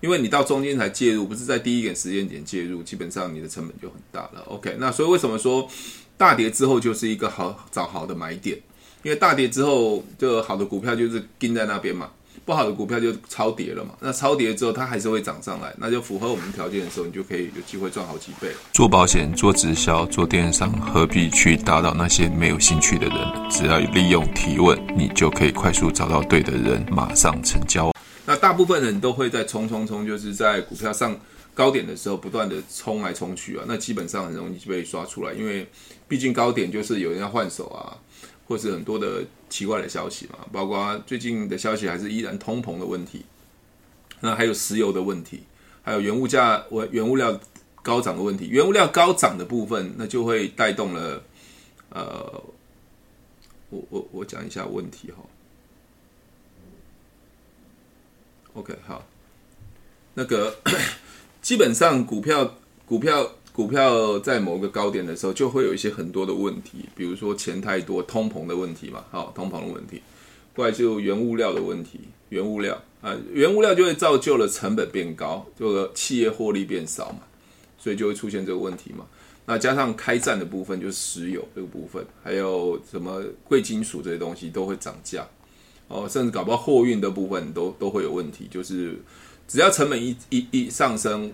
[0.00, 4.42] 因为你到中间才介入，不是在第一个时间点介入，基本上你的成本就很大了。
[4.46, 5.68] OK，那所以为什么说？
[6.16, 8.58] 大跌之后就是一个好找好的买点，
[9.02, 12.08] 因为大跌之后，就好的股票就是盯在那边嘛，
[12.44, 13.90] 不好的股票就超跌了嘛。
[14.00, 18.48] 那超跌之后，它还是会涨上来，那就符合我们条件的时候，你就可以有机会赚好几倍。
[18.72, 23.50] 做保险、做直销、做电商，何必去打扰那些没有兴趣的人？
[23.50, 27.92] 只要利用提问，你就可以快速找到对的人，马上成交。
[28.24, 31.18] 那大部分人都会在冲冲冲，就是在股票上
[31.54, 35.66] 高点的时候不断的冲来冲去啊，那基本上很容易就被刷出来，因为。
[36.08, 37.96] 毕竟高点就是有人要换手啊，
[38.46, 43.24] 或是很多的奇怪的消息嘛，包括最近的消息还是依然通膨的问题，
[44.20, 45.44] 那还有石油的问题，
[45.82, 47.40] 还有原物价、原物料
[47.82, 48.48] 高涨的问题。
[48.48, 51.22] 原物料高涨的部分，那就会带动了，
[51.90, 52.44] 呃，
[53.70, 55.18] 我我我讲一下问题哈。
[58.54, 59.06] OK，好，
[60.14, 60.58] 那个
[61.40, 63.32] 基本上股票股票。
[63.52, 70.00] 股票在某个高点的时候，就会有一些很多的问题，比如说钱太多、通膨的问题嘛，好，通膨的问题，
[70.54, 77.18] 过来就原物料的问题，原物料啊，原物料就会造就了成本变高，就企业获利变少嘛，
[77.78, 79.06] 所以就会出现这个问题嘛。
[79.44, 85.26] 那加上开战的部分，就是石油这个部分，还有什么贵金属这些东西都会涨价
[85.88, 88.46] 哦，甚至搞不好货运的部分都都会有问题。
[88.50, 88.96] 就是
[89.46, 91.30] 只要成本一一一上升，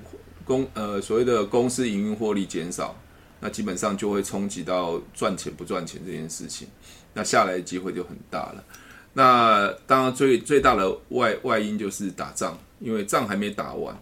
[0.49, 2.99] 公呃所谓的公司营运获利减少，
[3.41, 6.67] 那基本上就会冲击到赚钱不赚钱这件事情，
[7.13, 8.65] 那下来的机会就很大了。
[9.13, 13.95] 那当然最最大的外外因就是打仗，因为仗还没打完，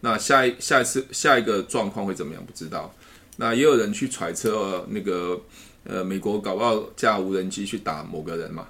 [0.00, 2.92] 那下一下一次下一个状况会怎么样不知道。
[3.36, 5.40] 那也有人去揣测那个
[5.84, 8.66] 呃美国搞不好架无人机去打某个人嘛，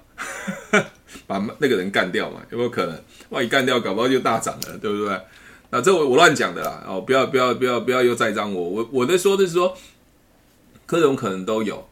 [1.27, 2.97] 把那个人干掉嘛，有没有可能？
[3.29, 5.19] 万一干掉，搞不好就大涨了，对不对？
[5.75, 9.75] 那这我我乱讲的啦，哦，不要不要不要不要又栽赃我，我我在说的是说。
[10.85, 11.83] 各种可能都有，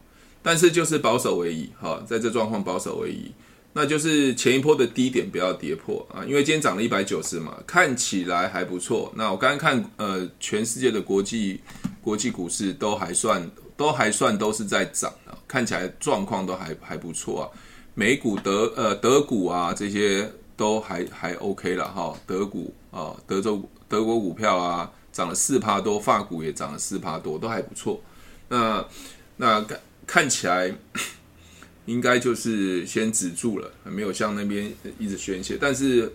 [0.42, 3.32] 但是就是保守为宜，哈，在这状况保守为宜，
[3.72, 9.10] 那就是前一波的低点不要跌破啊，因为今天涨了一百九十嘛，看起来还不错。
[9.16, 11.58] 那我刚刚看，呃，全世界的国际
[12.02, 17.44] 国际股市都还算都还算都是在涨啊，看起来状况都还还不错啊，
[17.94, 20.30] 美股德呃德股啊这些
[20.62, 28.00] 都还还 OK 了哈，德股啊德州德国股票啊涨了四趴多，法股也涨了四趴多，都还不错。
[28.48, 28.86] 那
[29.38, 30.72] 那看看起来
[31.86, 35.58] 应该就是先止住了，没有像那边一直宣泄。
[35.60, 36.12] 但是，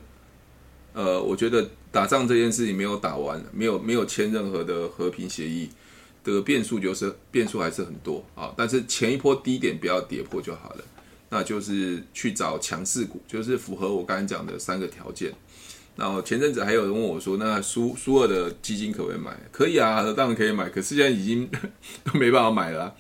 [0.94, 5.70] 呃，我觉得打仗这件事情没有打完，没有没有签任何的和平协议
[6.24, 8.54] 的变数，就是变数还是很多啊。
[8.56, 10.84] 但是前一波低点不要跌破就好了。
[11.30, 15.34] 那就是去找强势股，就是符合我刚才讲的三个条件。
[15.96, 20.70] 然后前阵子还有人问我说：“那苏苏二的基金可不可以买？”可以啊，当然可以买。
[20.70, 21.50] 可是现在已经
[22.14, 22.96] 没办法买了。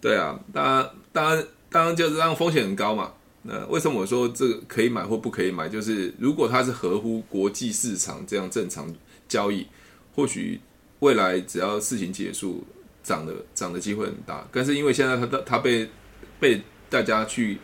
[0.00, 3.12] 对啊，当然，当然，当然就是让风险很高嘛。
[3.44, 5.70] 那为什么我说这个可以买或不可以买？
[5.70, 8.94] 就是如果它是合乎国际市场这样正常
[9.26, 9.66] 交易，
[10.14, 10.60] 或许
[10.98, 12.62] 未来只要事情结束，
[13.02, 14.46] 涨的涨的机会很大。
[14.52, 15.88] 但是因为现在它它被
[16.38, 17.58] 被大家去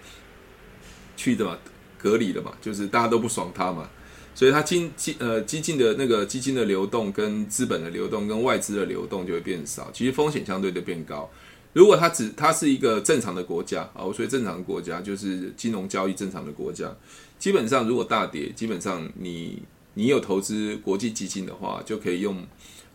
[1.16, 1.58] 去的嘛
[1.98, 3.88] 隔离了嘛，就是大家都不爽它嘛。
[4.34, 11.30] 所以它基基呃基金的那个基金的流动跟资本的流动跟外资的流动就会变少，其实风险相对的变高。
[11.72, 16.92] 如果它只它是一个正常的国家啊，我说正常的国家就是金融交易正常的国家，
[17.38, 19.62] 基本上如果大跌，基本上你
[19.94, 22.44] 你有投资国际基金的话，就可以用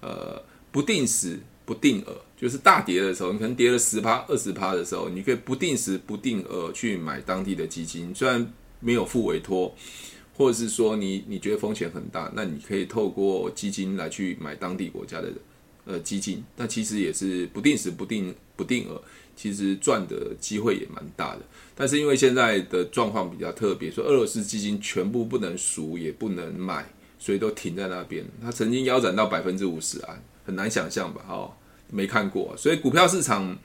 [0.02, 1.39] 呃不定时
[1.70, 9.76] 不定额，就是大跌的时候，你可能跌了十趴二十趴的时候，你可以不定时不定额去买当地的基金，虽然没有付委托。
[10.40, 15.30] 或者是说你你觉得风险很大，那你可以透过基金来去买当地国家的
[15.84, 19.02] 呃基金，那其实也是不定时不定不定额，
[19.36, 21.42] 其实赚的机会也蛮大的。
[21.76, 28.26] 但是因为现在的状况比较特别，说俄罗斯基金全部不能赎也不能卖，所以都停在那边。
[28.42, 31.26] 它曾经腰斩到百分之五十啊，很难想象吧？
[31.28, 31.52] 哦，
[31.89, 33.58] 没看过，所以股票市场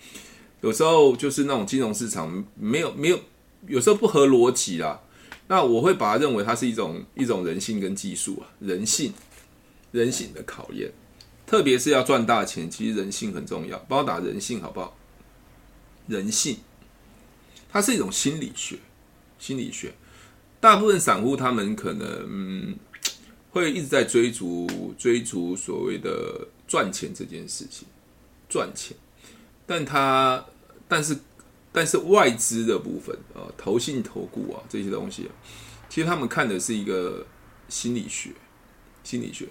[0.60, 3.18] 有时候就是那种金融市场没有没有，
[3.66, 5.00] 有时候不合逻辑啦。
[5.46, 9.12] 那我会把它认为它是一种一种人性跟技术啊，人性
[9.92, 10.90] 人性的考验，
[11.46, 13.78] 特别是要赚大钱，其实人性很重要。
[13.88, 14.96] 帮我打人性好不好？
[16.06, 16.56] 人性，
[17.70, 18.78] 它是一种心理学，
[19.38, 19.92] 心理学。
[20.60, 22.76] 大部分散户他们可能嗯，
[23.50, 27.87] 会一直在追逐追逐所谓的赚钱这件事情，
[28.55, 28.97] 赚钱，
[29.67, 30.45] 但他
[30.87, 31.19] 但是。
[31.77, 35.29] 但是外资的部分啊，投信、投顾啊这些东西，
[35.88, 37.27] 其实他们看的是一个
[37.69, 38.31] 心理学，
[39.03, 39.49] 心理学，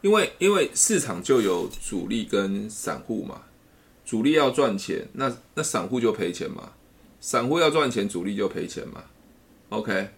[0.00, 3.42] 因为因为市场就有主力跟散户嘛，
[4.06, 6.72] 主力要赚钱，那那散户就赔钱嘛，
[7.20, 9.04] 散户要赚钱，主力就赔钱嘛
[9.68, 10.08] ，OK，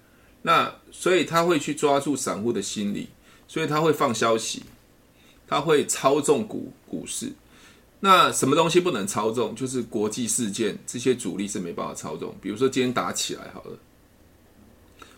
[0.42, 3.08] 那所以他会去抓住散户的心理，
[3.48, 4.62] 所以他会放消息，
[5.48, 7.32] 他会操纵股股市。
[8.00, 9.54] 那什么东西不能操纵？
[9.54, 12.34] 就是国际事件，这些主力是没办法操纵。
[12.40, 13.76] 比如说今天打起来好了，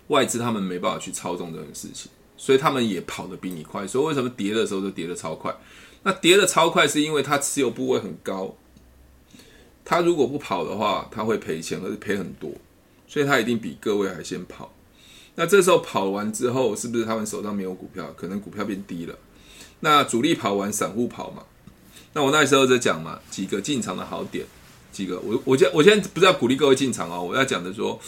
[0.09, 3.87] 外资他们没办法去操纵这件事情，所以他们也跑得比你快。
[3.87, 5.55] 所以为什么跌的时候就跌得超快？
[6.03, 8.55] 那跌得超快是因为他持有部位很高，
[9.85, 12.51] 他如果不跑的话，他会赔钱，而且赔很多，
[13.07, 14.73] 所以他一定比各位还先跑。
[15.35, 18.11] 那这时候跑完之后，是不是他们手上没有股票？
[18.17, 19.15] 可能股票变低了。
[19.81, 21.43] 那主力跑完，散户跑嘛？
[22.13, 24.45] 那我那时候在讲嘛，几个进场的好点，
[24.91, 28.01] 几个我我现我现在不是要鼓励各位进场哦，我要讲的说，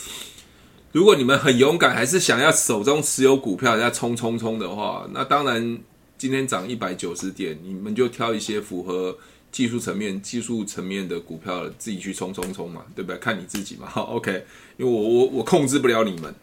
[0.90, 5.78] 如果你们很勇敢，还是想要手中持有股票要冲冲冲的话，那当然
[6.18, 9.16] 今天涨一百九十点，你们就挑一些符合
[9.52, 13.18] 技术层面、技术层面的股票，自己去冲冲冲嘛，对不对？
[13.18, 14.44] 看你自己嘛，好，OK，
[14.76, 16.34] 因为我我我控制不了你们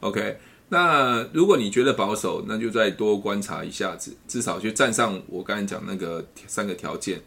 [0.00, 0.38] ，OK。
[0.70, 7.22] 那如果你觉得保守，那就再多观察一下子，至少去站上我刚才讲那个三个条件。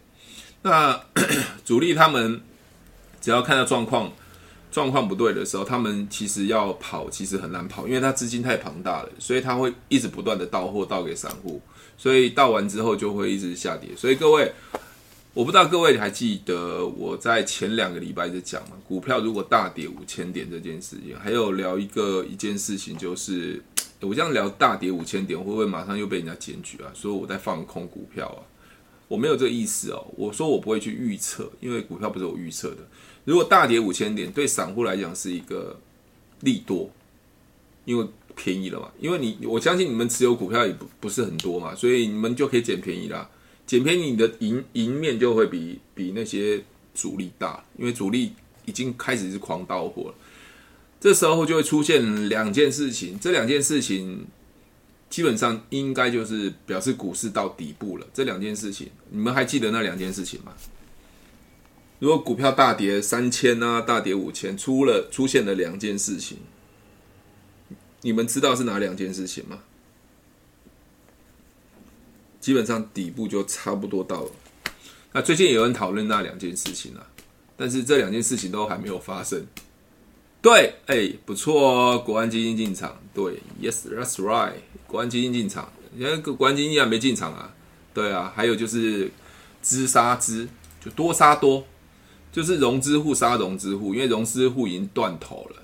[0.62, 1.00] 那
[1.66, 2.40] 主力他们
[3.20, 4.12] 只要看到状况
[4.72, 11.60] 状况不对的时候，他们其实要跑其实很难跑，因为他资金太庞大了，所以他会一直不断的倒货倒给散户，
[11.98, 13.90] 所以倒完之后就会一直下跌。
[13.98, 14.54] 所以各位，
[15.34, 23.62] 我不知道各位还记得我在前两个礼拜在讲嘛，股票如果大跌五千点这件事情，还有聊一个一件事情就是。
[24.04, 26.92] 我这样聊大跌五千点，会不会马上又被人家检举啊？
[26.96, 28.42] 说我在放空股票啊？
[29.08, 30.04] 我没有这个意思哦。
[30.18, 32.78] 我说我不会去预测，因为股票不是我预测的。
[33.26, 35.80] 如果大跌五千点，对散户来讲是一个
[36.40, 36.90] 利多，
[37.86, 38.92] 因为便宜了嘛。
[39.00, 43.30] 因为你我相信你们持有股票也不不是很多嘛，所以你们就可以捡便宜啦。
[43.72, 46.62] 捡便宜，你的赢赢面就会比比那些
[46.94, 48.34] 主力大，因为主力
[48.66, 50.16] 已经开始是狂刀货了。
[51.00, 54.28] 这时候就会出现两件事情，这两件事情
[55.10, 58.06] 基本上应该就是表示股市到底部了。
[58.14, 60.52] 这两件事情，你们还记得那两件事情吗？
[62.00, 66.40] 如果股票大跌三千啊，大跌五千，出了出现了两件事情，
[68.02, 69.60] 你们知道是哪两件事情吗？
[72.42, 74.32] 基本上底部就差不多到了。
[75.14, 77.08] 那最近有人讨论那两件事情啊，
[77.56, 79.46] 但是这两件事情都还没有发生。
[80.42, 83.00] 对，哎，不错哦，国安基金进场。
[83.14, 84.54] 对，Yes，that's right，
[84.88, 85.72] 国安基金进场。
[85.98, 87.54] 现在国安基金还没进场啊。
[87.94, 89.12] 对啊，还有就是
[89.62, 90.48] 资杀资，
[90.84, 91.64] 就多杀多，
[92.32, 95.58] 就是融资户杀融资户，因为融资户已经断头了。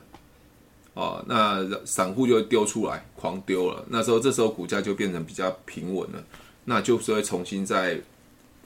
[0.94, 3.86] 哦，那散户就会丢出来，狂丢了。
[3.90, 6.24] 那时候，这时候股价就变成比较平稳了，
[6.70, 7.98] 那就是会重新再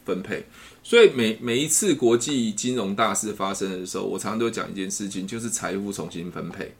[0.04, 0.44] 分配。
[0.84, 6.74] 所以每每一次国际金融大事发生的时候，我常常都讲一件事情，就是财富重新分配。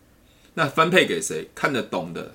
[0.56, 1.48] 那分配给谁？
[1.54, 2.34] 看得懂的，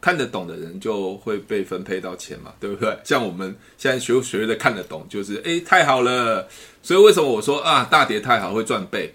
[0.00, 2.96] 看得懂的人就会被分配到钱嘛，对不对？
[3.02, 6.48] 像我们现在学学的看得懂，就是诶，太好了。
[6.82, 9.12] 所以为什么我说啊，大跌太好会赚倍？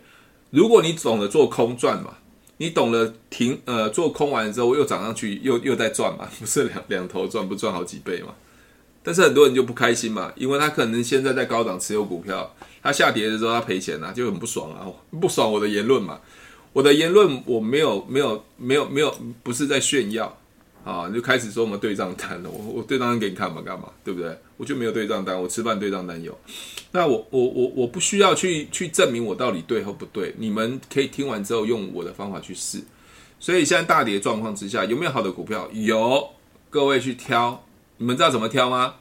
[0.49, 2.17] 如果你懂得做空赚嘛，
[2.57, 8.35] 你懂得停呃做空完之后又涨上去又又在赚嘛，不是两两头赚不赚好几倍嘛？
[9.01, 14.85] 但是很多人就不开心嘛，因为他可能现在在高档持有股票，他下跌的时候他赔钱啊，就很不爽啊，
[15.19, 16.19] 不爽我的言论嘛，
[16.73, 20.38] 我的言论我没有没有没有没有不是在炫耀
[20.83, 24.38] 啊，就开始说我们对账单了，我我对账单给你看嘛，干嘛，对不对？
[24.57, 26.38] 我就没有对账单，我吃饭对账单有，
[26.91, 32.81] 那我我我我不需要去去证明我到底对或不对，你们可以听完之后用我的方法去试。
[33.39, 35.69] 所以现在大跌状况之下，有没有好的股票？
[35.71, 36.29] 有，
[36.69, 37.63] 各位去挑。
[37.99, 38.95] 你们知道怎么挑吗？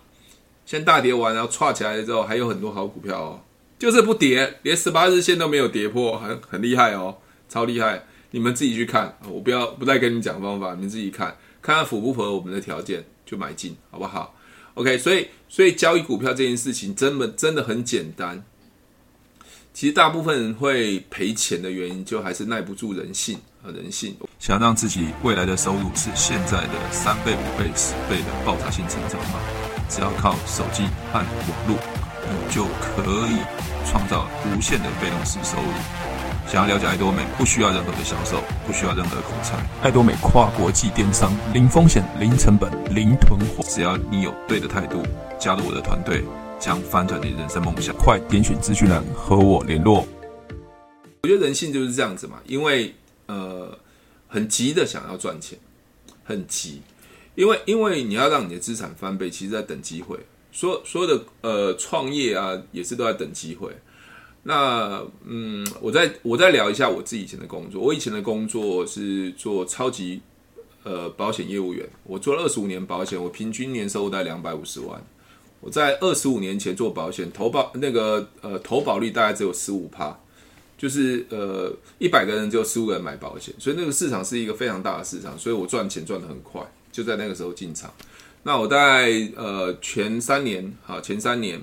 [0.67, 3.41] 先大跌完，然后串起来之后，还有很多好股票哦，
[3.79, 7.17] 就是不跌，连十八日线都没有跌破，很很厉害哦，
[7.49, 8.05] 超厉害！
[8.33, 14.35] 你们自己去看，我不要不再跟你讲方法，你们自己看，看看符不符合我们的条件就买进，好不好
[14.75, 18.45] ？OK，所以所以交易股票这件事情真的真的很简单。
[19.73, 24.17] 其实大部分人会赔钱的原因，就还是耐不住人性和人性。
[24.39, 29.41] 想让自己未来的收入是现在的三倍、五倍、十倍的爆炸性成长吗？
[29.89, 31.27] 只要靠手机和网
[31.67, 31.77] 络，
[32.29, 33.39] 你就可以
[33.87, 35.73] 创造无限的被动式收入。
[36.47, 39.57] 想要了解爱多美，不需要任何的销售，不需要任何的口才。
[39.83, 43.65] 爱多美跨国际电商，零风险、零成本、零囤货。
[43.69, 45.03] 只要你有对的态度，
[45.39, 46.25] 加入我的团队。
[46.59, 50.05] 将翻转你人生梦想，快点选资讯栏和我联络。
[51.23, 52.93] 我觉得人性就是这样子嘛，因为
[53.29, 53.79] 呃
[54.27, 55.59] 很急的想要赚钱，
[56.25, 56.83] 很急，
[57.35, 60.19] 因为因为你要让你的资产翻倍，其实在等机会。
[60.51, 63.71] 所所有的呃创业啊，也是都在等机会。
[64.43, 67.81] 那嗯，我再我再聊一下我自己以前的工作。
[67.81, 70.21] 我以前的工作是做超级
[70.85, 75.05] 呃保险业务员，我做了二十五年保险，我平均年收入在两百五十万。
[75.61, 80.19] 我在二十五年前做保险，投保那个呃投保率大概只有十五趴，
[80.79, 87.93] 就是呃一百个人只有十五个人买保险，所以那个市场是一个非常大的市场，所以我赚钱赚得很快，就在那个时候进场。
[88.45, 91.61] 那我在呃前三年啊前三年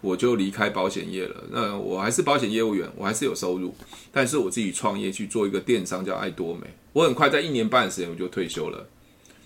[0.00, 3.74] 我就离开保险业了，那我还是保险业务员，我还是有收入，
[4.12, 8.86] 但是我自己创业去做一个电商叫爱多美，我很快在一年半的时间我就退休了，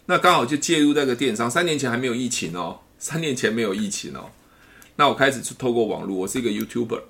[0.07, 2.81] 那刚好就介入那个电商，三年前还没有疫情哦。
[2.97, 4.31] 三年前没有疫情哦，
[4.97, 7.03] 那我开始透过网络，我是一个 YouTuber，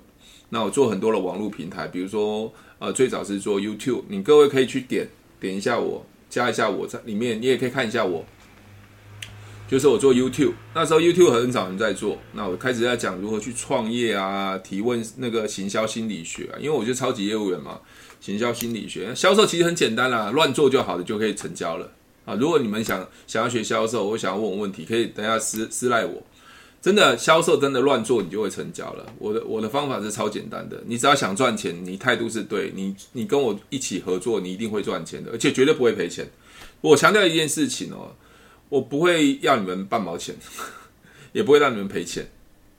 [0.49, 5.07] 那我做很多的网络平台，比如说呃最早是做 YouTube，你各位可以去点
[5.39, 8.25] 点一下我，加一下我在里面，你也可以看一下我，
[9.67, 17.79] 就是我做 YouTube，那时候 YouTube 很少人在做，那我开始在讲如何去创业啊，提问那个行销心理学啊，因为我是超级业务员嘛，
[18.21, 21.91] 行销心理学，销售其实很简单啦，乱做就好了，就可以成交了。
[22.25, 26.23] 啊，如果你们想想要学销售，我想要问我问题，可以等下私私赖我。
[26.85, 29.11] 真的销售真的乱做，你就会成交了。
[29.17, 36.29] 我的我的方法是超简单的，你只要想赚钱，你态度是对，你你跟我一起合作，你一定会赚钱的，而且绝对不会赔钱。
[36.81, 38.15] 我强调一件事情哦，
[38.69, 40.35] 我不会要你们半毛钱，
[41.33, 42.29] 也不会让你们赔钱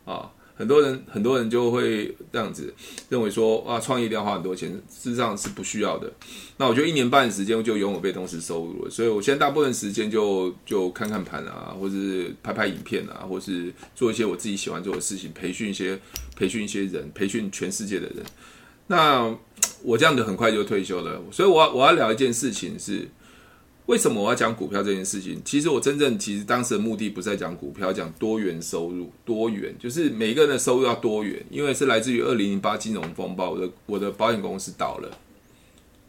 [0.04, 0.30] 啊。
[0.56, 2.72] 很多人很多人就会这样子
[3.10, 6.10] 认为说，哇，创业一定要花很多钱，事实上是不需要的。
[6.56, 15.98] 那我觉得一年半的时间就拥有被动式收入了，所以我现在大部分时间就就看看盘啊，或是拍拍影片啊，或是做一些我自己喜欢做的事情，培训一些
[16.34, 18.24] 培训一些人，培训全世界的人。
[18.86, 19.36] 那
[19.82, 23.08] 我这样子很快就退休了，所以我要我要聊一件事情是。
[23.86, 25.40] 为什么我要讲股票这件事情？
[25.44, 29.12] 其实我真正其实当时的目的不是在讲股票，讲多元收入。
[29.24, 35.10] 多元就是每一个人的收入要多元，因为是来自于二零零八金融风暴，我的我的保险公司倒了，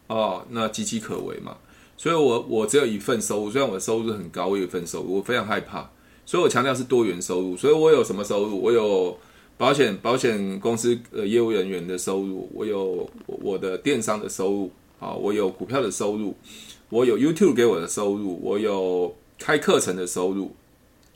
[0.07, 1.55] 哦，那岌岌可危嘛。
[1.95, 5.87] 所以我我只有一份收入，虽然我的收入很高，我有一份收入，我非常害怕，
[6.25, 7.55] 所以我强调是多元收入。
[7.55, 8.59] 所以我有什么收入？
[8.59, 9.15] 我有
[9.55, 16.35] 保险保险公司呃业务人员的收入，我有我的电商的收入，啊，我有股票的收入。
[16.89, 20.55] 我有 YouTube 给我的收入，我有开课程的收入，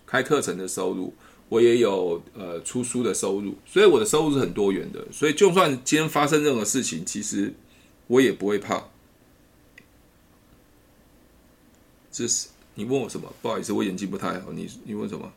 [0.05, 1.13] 开课程的收入，
[1.47, 5.07] 我也有呃出书的收入，所以我的收入是很多元的。
[5.11, 7.53] 所以就算今天发生任何事情，其实
[8.07, 8.83] 我也不会怕。
[12.11, 13.31] 这是你问我什么？
[13.41, 14.51] 不好意思，我眼睛不太好。
[14.51, 15.31] 你你问什么？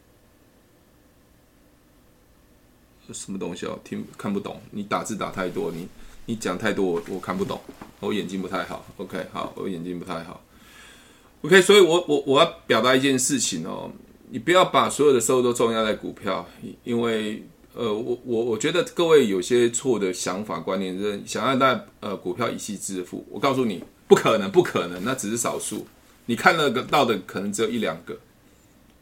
[3.13, 3.79] 什么东西啊？
[3.85, 4.61] 听看不懂。
[4.73, 5.87] 你打字打太多，你。
[6.27, 7.61] 你讲太多，我我看不懂，
[8.01, 8.85] 我眼睛不太好。
[8.97, 10.43] OK，好，我眼睛不太好。
[11.43, 13.91] OK，所以我我我要表达一件事情哦，
[14.31, 16.49] 你不要把所有的收入都重压在股票，
[16.83, 17.43] 因为
[17.75, 23.27] 呃，我我我觉得各位有些错的想法观念，是想要在呃股票一夕致富。
[23.31, 25.87] 我告诉你，不可能，不可能，那只是少数。
[26.27, 28.17] 你看那个到的可能只有一两个，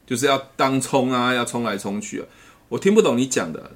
[0.05, 2.27] 就是要当冲啊，要冲来冲去啊。
[2.69, 3.71] 我听不懂你讲的。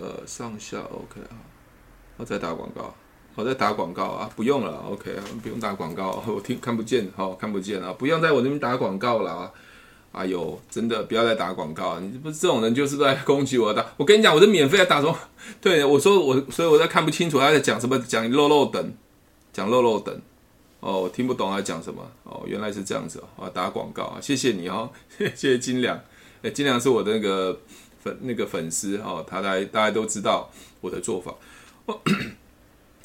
[0.00, 1.34] 呃，上下 OK 啊，
[2.16, 2.94] 我在打广告，
[3.34, 5.10] 我在打广告啊，不用了，OK，
[5.42, 9.52] 不用打广告， 我听看不见，好看不见啊，不用在我这边打广告了啊，
[10.12, 15.18] 哎呦，真的不要再打广告，你不是这种人就是在攻击我的，我跟你讲，我是免费打什么？
[15.60, 18.92] 对，我说我，所以我在看不清楚他在讲什么，讲漏漏等，
[19.52, 20.16] 讲漏漏等，
[20.78, 24.88] 哦，我听不懂他讲什么，哦，原来是这样子哦，打广告啊，谢谢你哦，
[25.18, 26.00] 谢谢金良，
[26.42, 27.58] 哎，金良是我的那个。
[28.20, 30.50] 那个粉丝哦，他来大家都知道
[30.80, 31.34] 我的做法，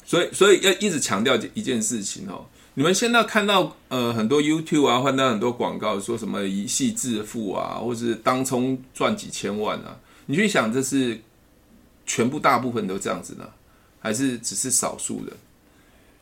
[0.04, 2.46] 所以所以要一直强调一件事情哦。
[2.74, 9.96] 你们现在看到呃很多 YouTube 啊，换到很多广告，说什么一夕致富啊，或是当冲赚几千万啊，
[10.26, 11.20] 你去想这是
[12.04, 13.48] 全部大部分都这样子呢，
[14.00, 15.34] 还是只是少数人？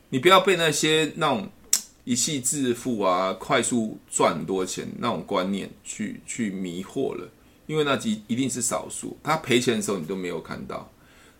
[0.09, 1.49] 你不要被那些那种
[2.03, 7.27] 一夕致富啊，快速赚很多钱那种观念去去迷惑了。
[7.73, 10.87] 因为那一一定是少数，他赔钱的时候你都没有看到。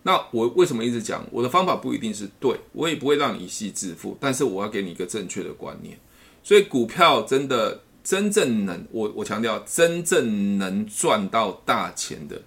[0.02, 5.96] 那我为什么一直讲我的方法不一定是对，我也不会让你一夕致富，但是我要给你一个正确的观念。
[6.42, 12.42] 所以股票真的真正能，我我强调真正能赚到大钱的，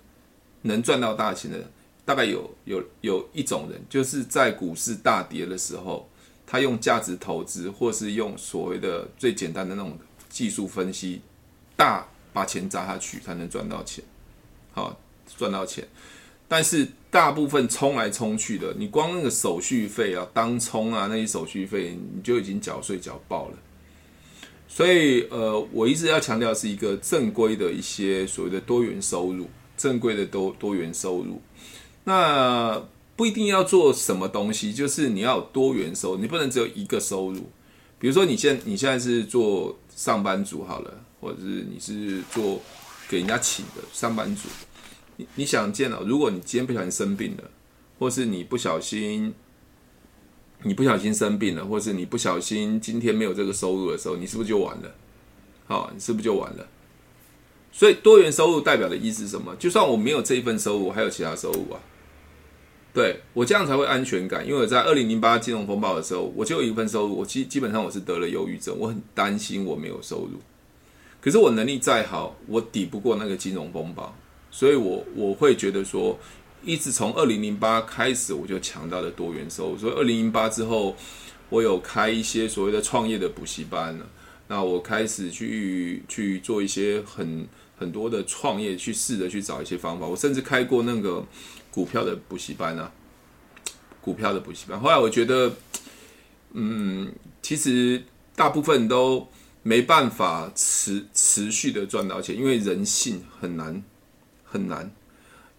[0.64, 1.58] 能赚到大钱的，
[2.04, 6.10] 大概有有有一种人，就是在股市大跌的时候，
[6.46, 11.22] 他用价值投资，或是用所谓的最简单的那种技术分析
[11.78, 12.06] 大。
[12.38, 14.04] 把钱砸下去才能赚到钱，
[14.72, 14.96] 好
[15.36, 15.88] 赚到钱。
[16.48, 23.58] 但是大部分冲来冲去的，你光那个手续费啊，当冲啊那些手续费，你就已经缴税缴爆了。
[24.68, 31.42] 所以呃，我一直要强调是一个正规的一些所谓的多元收入，正规的多多元收入。
[32.04, 32.80] 那
[33.16, 37.50] 不一定要做什么东西，就是你要有多元收，你不能只有一个收入。
[37.98, 41.04] 比如说你现你现在是做上班族好了。
[41.20, 42.61] 或者是你是做
[43.09, 44.47] 给人家请的上班族，
[45.15, 46.01] 你你想见了？
[46.05, 47.43] 如果你今天不小心生病了，
[47.99, 49.34] 或是你不小心
[50.63, 54.95] 你不小心生病了，或是你不小心今天没有这个收入的时候，你是不是就完了？
[55.68, 56.68] 好，你是不是就完了？
[57.72, 59.55] 所以多元收入代表的意思是什么？
[59.57, 61.80] 就算我没有这一份收入，我还有其他收入啊。
[62.93, 70.39] 对，我这样才会安全感，因为我在二零零八金融风暴的时候，我就有一份收入，我基基本上我是得了忧郁症，我很担心我没有收入。
[71.20, 74.15] 可是我能力再好，我抵不过那个金融风暴，
[74.49, 76.18] 所以我我会觉得说，
[76.63, 79.78] 一直从二零零八开始，我就强调的多元收入。
[79.78, 80.95] 所以二零零八之后，
[81.49, 83.99] 我有开一些所谓的创业的补习班，
[84.47, 87.45] 那我开始去去做一些很
[87.78, 90.05] 很多的创业，去试着去找一些方法。
[90.05, 91.26] 我甚至开过那个
[91.72, 92.89] 股票的补习班啊，
[93.99, 94.80] 股票的补习班。
[94.80, 95.51] 后来我觉得，
[96.53, 97.11] 嗯，
[97.41, 98.01] 其实
[98.36, 99.28] 大部分都。
[99.68, 103.84] 没办法持持续的赚到钱，因为人性很难
[104.45, 104.89] 很难，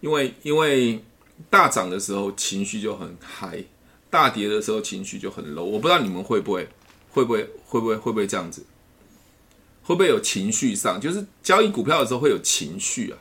[0.01, 1.03] 因为因为
[1.47, 3.63] 大涨的时候情绪就很嗨，
[4.09, 5.63] 大跌的时候情绪就很 low。
[5.63, 6.67] 我不知道你们会不会
[7.11, 8.65] 会不会会不会会不会这样子，
[9.83, 13.17] 会不会有情绪上，就是交易股票的时候会有情绪啊，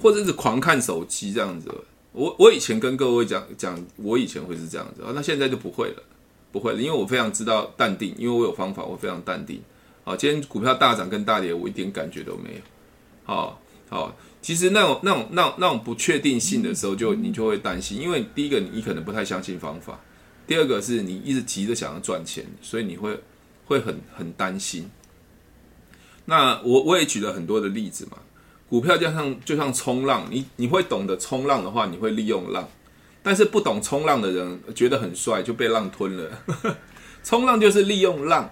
[0.00, 1.72] 或者是狂看手机这样子。
[2.10, 6.02] 我我以前跟各位讲讲，我以前会是这样子，那现在就不会了，
[6.50, 9.62] 不会了，因为我非常知道淡定，因为我有方法，我非常淡定。
[10.04, 12.60] 好，今天股票大涨跟大跌，我一点感觉都没有。
[13.24, 20.00] 好，好，其实那种那种那种那种不确定性的时候，就你就会担心，因为第一个你可能不太相信方法，
[20.46, 23.18] 第二个是你一直急着想要赚钱，所以你会
[23.66, 24.90] 会很很担心。
[26.24, 28.18] 那我我也举了很多的例子嘛。
[28.68, 32.64] 股票就像就像冲浪，你你会懂得冲浪的话，你会利用浪；
[33.22, 36.30] 但是不懂冲浪的人觉得很帅，就被浪吞了。
[37.22, 38.50] 冲浪就是利用浪，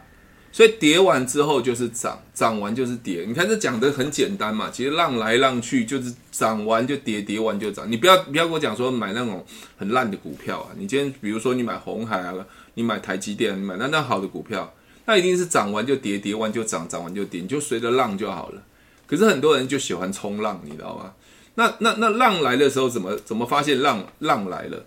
[0.52, 3.24] 所以跌完之后就是涨，涨完就是跌。
[3.26, 7.90] 你看这讲得很简单嘛，其实浪来浪去就是涨完就跌，跌完就涨。
[7.90, 9.44] 你不要不要跟我讲说买那种
[9.76, 10.70] 很烂的股票啊！
[10.76, 12.34] 你今天比如说你买红海啊，
[12.74, 14.74] 你买台积电，你买那那好的股票，
[15.06, 18.62] 那一定是涨完就跌，跌完就涨，涨完就跌，你就随着浪就好了。
[19.06, 21.12] 可是很多人就喜欢冲浪，你知道吗？
[21.54, 24.84] 那那那浪来的时候，怎么怎么发现浪浪来了？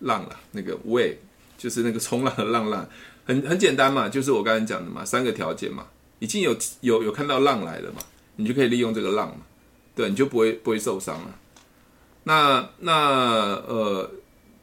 [0.00, 1.16] 浪了，那个喂
[1.58, 2.88] 就是那个冲浪的浪浪，
[3.26, 5.84] 很很简单嘛，就是我刚才讲的嘛，三个条件嘛，
[6.20, 7.98] 已经有有有看到浪来了嘛，
[8.36, 9.44] 你就可以利用这个浪嘛，
[9.94, 11.38] 对，你就不会不会受伤了。
[12.24, 12.92] 那那
[13.66, 14.10] 呃，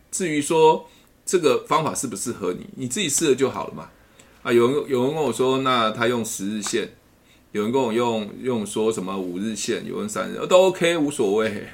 [0.10, 0.90] 至于说
[1.26, 3.90] 这个方法适不适合你，你自己试了就好了嘛。
[4.42, 6.90] 啊，有人有人跟我说，那他用十日线。
[7.52, 11.70] 有人跟我用用说什么五日线，有人三日都 OK 无所谓。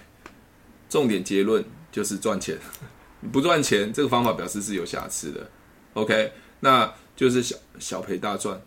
[0.88, 2.56] 重点结论就是赚钱，
[3.32, 5.50] 不赚钱，这个方法表示是有瑕疵的。
[5.94, 8.60] OK，那就是小小赔大赚，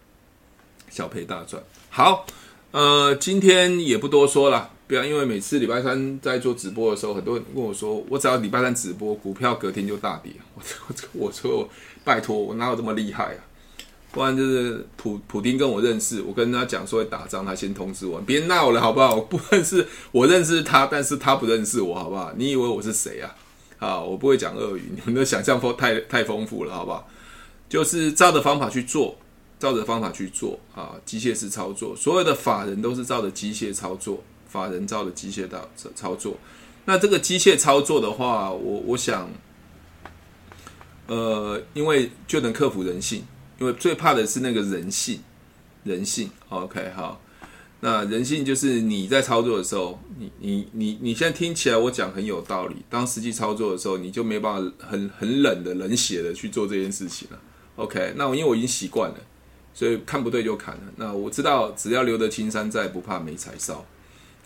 [0.90, 1.62] 小赔大赚。
[1.90, 2.26] 好，
[2.70, 10.32] 呃，今天也不多说了，不要因为每次礼拜三在做直播的时候，很多人跟我说，我只要礼拜三直播，股票隔天就大跌。
[10.54, 11.68] 我我我说
[12.04, 13.40] 拜托，我哪有这么厉害啊？
[14.12, 19.16] 不然就是普普丁跟我认识，我跟他讲说会打仗，他先通知我，别闹了好不好？
[19.16, 22.32] 我不认识，我认识他，但是他不认识我，好不好？
[22.36, 23.34] 你以为我是谁啊？
[23.84, 27.08] 啊，我不会讲俄语， 你们的想象丰太太丰富了，好不好？
[27.68, 29.16] 就是照着方法去做，
[29.58, 36.36] 照着方法去做啊，机械式操作，所有的法人都是照着机械操作，法人照着机械的操作。
[36.86, 39.28] 那这个机械操作的话，我我想，
[41.06, 43.24] 呃，因为就能克服人性。
[43.60, 45.20] 因为最怕的是那个人性，
[45.84, 46.28] 人性。
[46.48, 47.20] OK，好，
[47.86, 57.38] 那人性就是你在操作的时候，你你你你现在听起来我讲很有道理，当实际操作的时候，你就没办法很很冷的冷血的去做这件事情了。
[57.76, 59.16] OK，那我因为我已经习惯了，
[59.74, 60.82] 所以看不对就砍了。
[60.96, 63.84] 那我知道只要留得青山在，不怕没柴烧。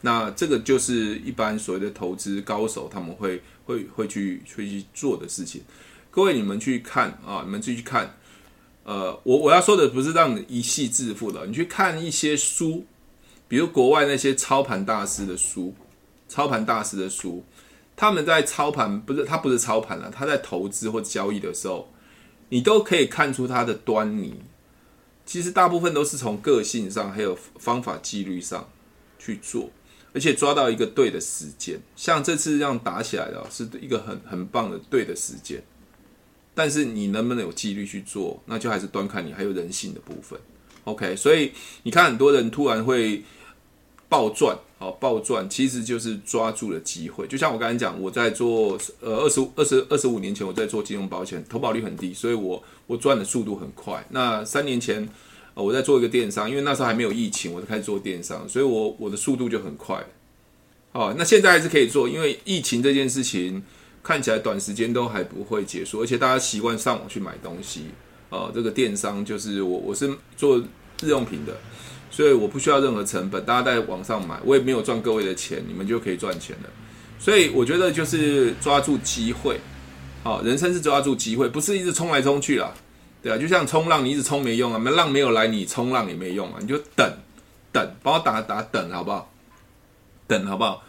[0.00, 5.62] 那这个就是一般所谓的投资高手他们会会会去会去做的事情。
[6.10, 8.16] 各位你们去看啊，你们自己去看。
[8.82, 12.84] 呃，我我要说的不是让你一夕致富的，你去看一些书，
[13.48, 15.74] 比如国外那些操盘大师的书，
[16.28, 17.42] 操盘大师的书，
[17.96, 21.88] 他们在操盘不是他不是操盘了，他在投资或交易的时候，
[22.50, 24.34] 你都可以看出他的端倪。
[25.24, 28.66] 其实大部分都是从个性上还有方法纪律上
[29.18, 29.70] 去做，
[30.14, 35.62] 而且抓到一个对的时间，像这次这样打起来的，是一个很很棒的对的时间。
[36.54, 40.40] 但是你能不能有纪律去做，那就还是端看你还有人性的部分。
[40.84, 43.22] OK，所以你看很多人突然会
[44.08, 47.26] 暴赚，好暴赚，其实就是抓住了机会。
[47.26, 54.04] 就像我刚才讲，我在做呃二十五二十二十五年前我在做金融保险，投保率很低，所以我我赚的速度很快。
[54.10, 55.08] 那三年前
[55.54, 60.04] 我在做一个电商，因为那时候还没有疫情，我就开始做电商，所以我我的速度就很快。
[60.92, 63.62] 好，那现在还是可以做，因为疫情这件事情。
[64.00, 67.82] 看起来短时间都还不会结束，而且大家习惯上网去买东西，
[68.30, 70.56] 呃，这个电商就是我我是做
[71.02, 71.54] 日用品的，
[72.10, 76.70] 所以我不需要任何成本，大家在网上买，我也没有赚各位的钱，你们就可以赚钱了。
[77.18, 79.60] 所以我觉得就是抓住机会，
[80.22, 82.72] 好，人生是抓住机会，不是一直冲来冲去啦，
[83.22, 87.12] 对啊，就像冲浪，你一直冲没用啊，那浪没有来，你冲浪也没用啊，你就等
[87.72, 89.32] 等，帮我打打等好不好？
[90.26, 90.82] 等好不好？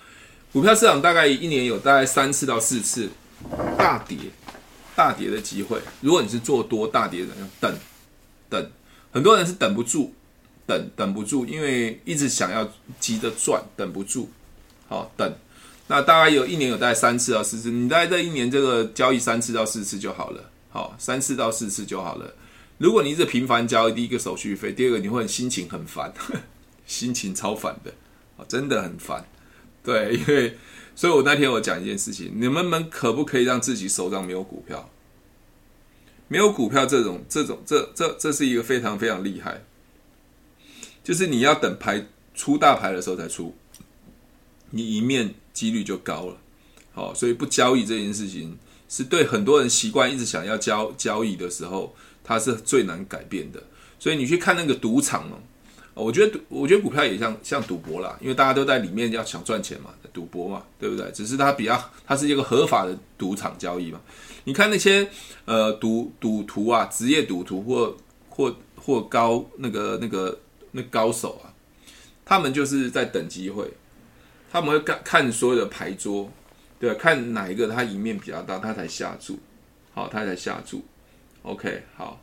[0.51, 3.09] 股票市场大概一年有大概三次到四次
[3.77, 4.17] 大跌，
[4.95, 5.79] 大跌的机会。
[6.01, 7.77] 如果你是做多大跌的，要等
[8.49, 8.71] 等，
[9.11, 10.13] 很多人是等不住，
[10.69, 14.29] 等等不住，因为一直想要急着赚，等不住。
[14.87, 15.35] 好，等。
[15.87, 20.51] 那大概有一年有大概三次到四次，你大概这一年这个交易三次到四次就好了。
[20.69, 22.35] 好，三次到四次就好了。
[22.77, 26.13] 如果你一直频繁交易，第一个手续费，第二个你会心情很烦，
[26.85, 27.91] 心情超烦的，
[28.47, 29.25] 真的很烦。
[29.83, 30.55] 对，因为
[30.95, 34.87] 所以我那天我讲一件事情，你们们可不可以让自己手上没有股票？
[36.31, 39.63] 没有股票这种这种这这这是一个非常非常厉害，
[41.09, 42.05] 就是你要等牌
[42.35, 43.55] 出大牌的时候才出，
[44.69, 46.37] 你赢面几率就高了。
[46.93, 48.55] 好，所以不交易这件事情
[48.87, 51.95] 是对很多人习惯一直想要交交易的时候。
[52.21, 53.59] 它是最难改变的，
[53.97, 55.27] 所以你去看那个赌场
[55.95, 61.09] 哦，我觉得我觉得股票也像像赌博啦，因为大家都在里面要想赚钱嘛，赌博嘛，对不对？
[61.11, 63.99] 只是它比较，它是一个合法的赌场交易嘛。
[64.43, 65.09] 你看那些
[65.45, 67.97] 呃赌赌徒啊，职业赌徒或
[68.29, 70.37] 或或高那个那个
[70.71, 71.53] 那高手啊，
[72.25, 73.71] 他们就是在等机会，
[74.51, 76.31] 他们会看看所有的牌桌，
[76.79, 79.39] 对，看哪一个他赢面比较大，他才下注，
[79.93, 80.83] 好，他才下注。
[81.41, 82.21] OK，好，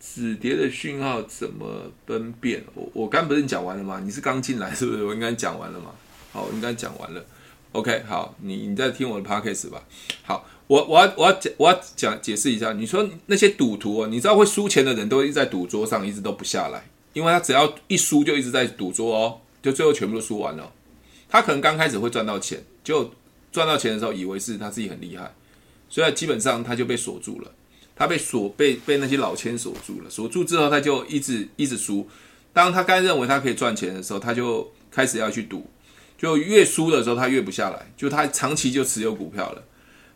[0.00, 2.64] 止跌的讯号怎么分辨？
[2.74, 4.00] 我我刚不是讲完了吗？
[4.02, 5.04] 你是刚进来是不是？
[5.04, 5.92] 我应该讲完了吗？
[6.32, 7.24] 好，我应该讲完了。
[7.72, 9.84] OK，好，你你在听我的 Podcast 吧。
[10.22, 12.72] 好，我我要我要讲我要讲解释一下。
[12.72, 20.72] 你说那些赌徒哦，你知道会输钱的人都一直在赌桌上，一直都不下来，因为他只要一输就一直在赌桌哦，就最后全部都输完了。
[21.28, 23.12] 他可能刚开始会赚到钱，就
[23.52, 25.34] 赚到钱的时候以为是他自己很厉害，
[25.88, 27.52] 所以基本上他就被锁住了。
[27.96, 32.08] 他被锁被被那些老千锁住了，锁住之后他就一直一直输。
[32.52, 35.68] 当他刚认为他可以赚钱的时候，他就开始要去赌，
[36.16, 39.64] 就越输的时候他越不下来，就他长期就持有股票了。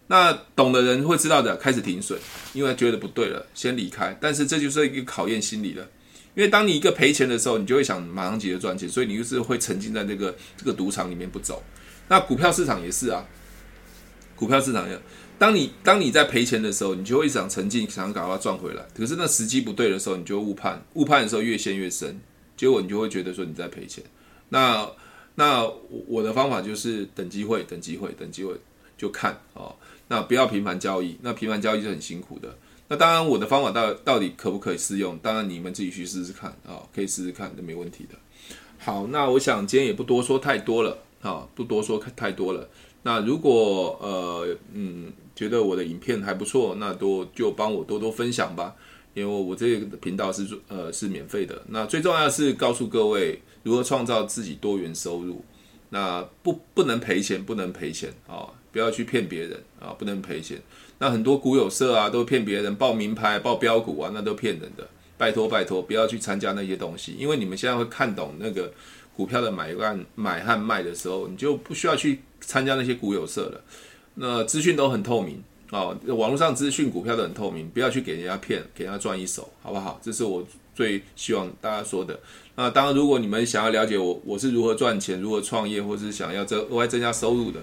[0.07, 2.17] 那懂的人会知道的，开始停损，
[2.53, 4.17] 因为觉得不对了，先离开。
[4.21, 5.85] 但是这就是一个考验心理了，
[6.35, 11.63] 因为当你一个赔钱的时候，你就会想马上急着赚钱，所以你就是会沉浸在这个这个赌场里面不走。
[12.09, 13.25] 那股票市场也是啊，
[14.35, 14.99] 股票市场也。
[15.39, 18.87] 当你当你在赔钱的时候，你就会想沉浸，想赶快赚回来。
[18.97, 22.21] 可是那时机不对的时候，你就误判，误判的时候越陷越深，
[22.57, 24.05] 结果你就会觉得说你在赔钱。
[24.51, 24.89] 那
[25.35, 25.69] 那
[26.07, 28.55] 我的方法就是等机会，等机会，等机会
[28.97, 29.75] 就看哦。
[30.09, 32.57] 那不要频繁交易，那频繁交易是很辛苦的。
[32.89, 35.19] 那当然我的方法到到底可不可以适用？
[35.19, 38.17] 当然你们自己去试试看啊、可以试试看都没问题的。
[38.79, 42.69] 好，那我想今天也不多说太多了啊、不多说太多了。
[43.03, 45.13] 那如果呃嗯。
[45.35, 48.77] 觉得我的影片还不错，那多就帮我多多分享吧，
[49.15, 51.61] 因为我这个频道是呃是免费的。
[51.69, 55.43] 那最重要是告诉各位如何创造自己多元收入。
[55.89, 60.61] 那不不能赔钱，不能赔钱啊、不要去骗别人啊、不能赔钱。
[60.99, 64.89] 那很多股友社啊，都骗别人报名牌、报标股啊，那都骗人的。
[65.19, 68.73] 拜托拜托，不要去参加那些东西，因为你们现在会看懂那个
[69.17, 73.61] 股票的买卖买和卖的时候，你就不需要去参加那些股友社了。
[74.15, 80.01] 那资讯都很透明啊，网络上资讯股票都很透明，不要去给人家骗，给人家赚一手，好不好？
[80.03, 80.45] 这是我
[80.75, 82.19] 最希望大家说的。
[82.57, 87.61] 那当然，如果你们想要了解我我是如何赚钱、如何创业，或是想要增额外增加收入的，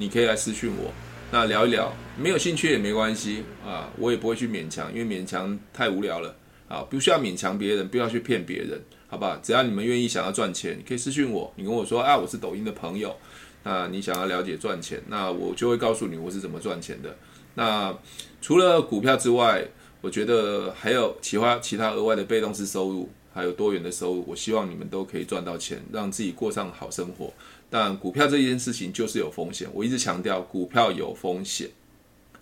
[0.00, 0.90] 你可以来私讯我，
[1.30, 1.92] 那聊一聊。
[2.16, 6.34] 没有兴趣也没关系啊，我也不会去勉强，因为勉强太无聊了
[6.68, 9.36] 啊，不需要勉强别人，不要去骗别人，好不好？
[9.42, 13.14] 只要你们愿意想要赚钱，你可以私讯我，你跟我说啊，我是抖音的朋友。
[13.62, 17.14] 那你想要了解赚钱，那我就会告诉你我是怎么赚钱的。
[17.56, 17.94] 那
[18.40, 19.62] 除了股票之外，
[20.00, 24.24] 我觉得还有其他其他额外的被动式收入，还有多元的收入。
[24.26, 27.30] 我希望你们都可以赚到钱，让自己过上好生活。
[27.70, 31.68] 但股票这件事情就是有风险，我一直强调股票有风险，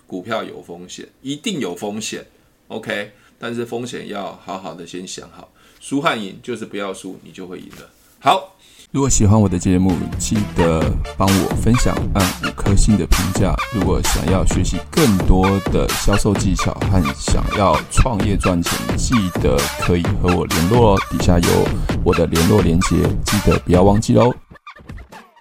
[0.07, 2.27] 股票有风险，一定有风险。
[2.69, 5.51] OK，但是风险要好好的先想好，
[5.81, 7.91] 输和赢就是不要输，你就会赢了。
[8.19, 8.55] 好。
[8.91, 10.83] 如果喜欢我的节目，记得
[11.19, 13.55] 帮我分享，按五颗星的评价。
[13.75, 21.01] 如果想要学习更多的销售技巧和想要创业赚钱，记得可以和我联络哦。
[21.11, 21.69] 底下有
[22.03, 24.35] 我的联络连接，记得不要忘记喽。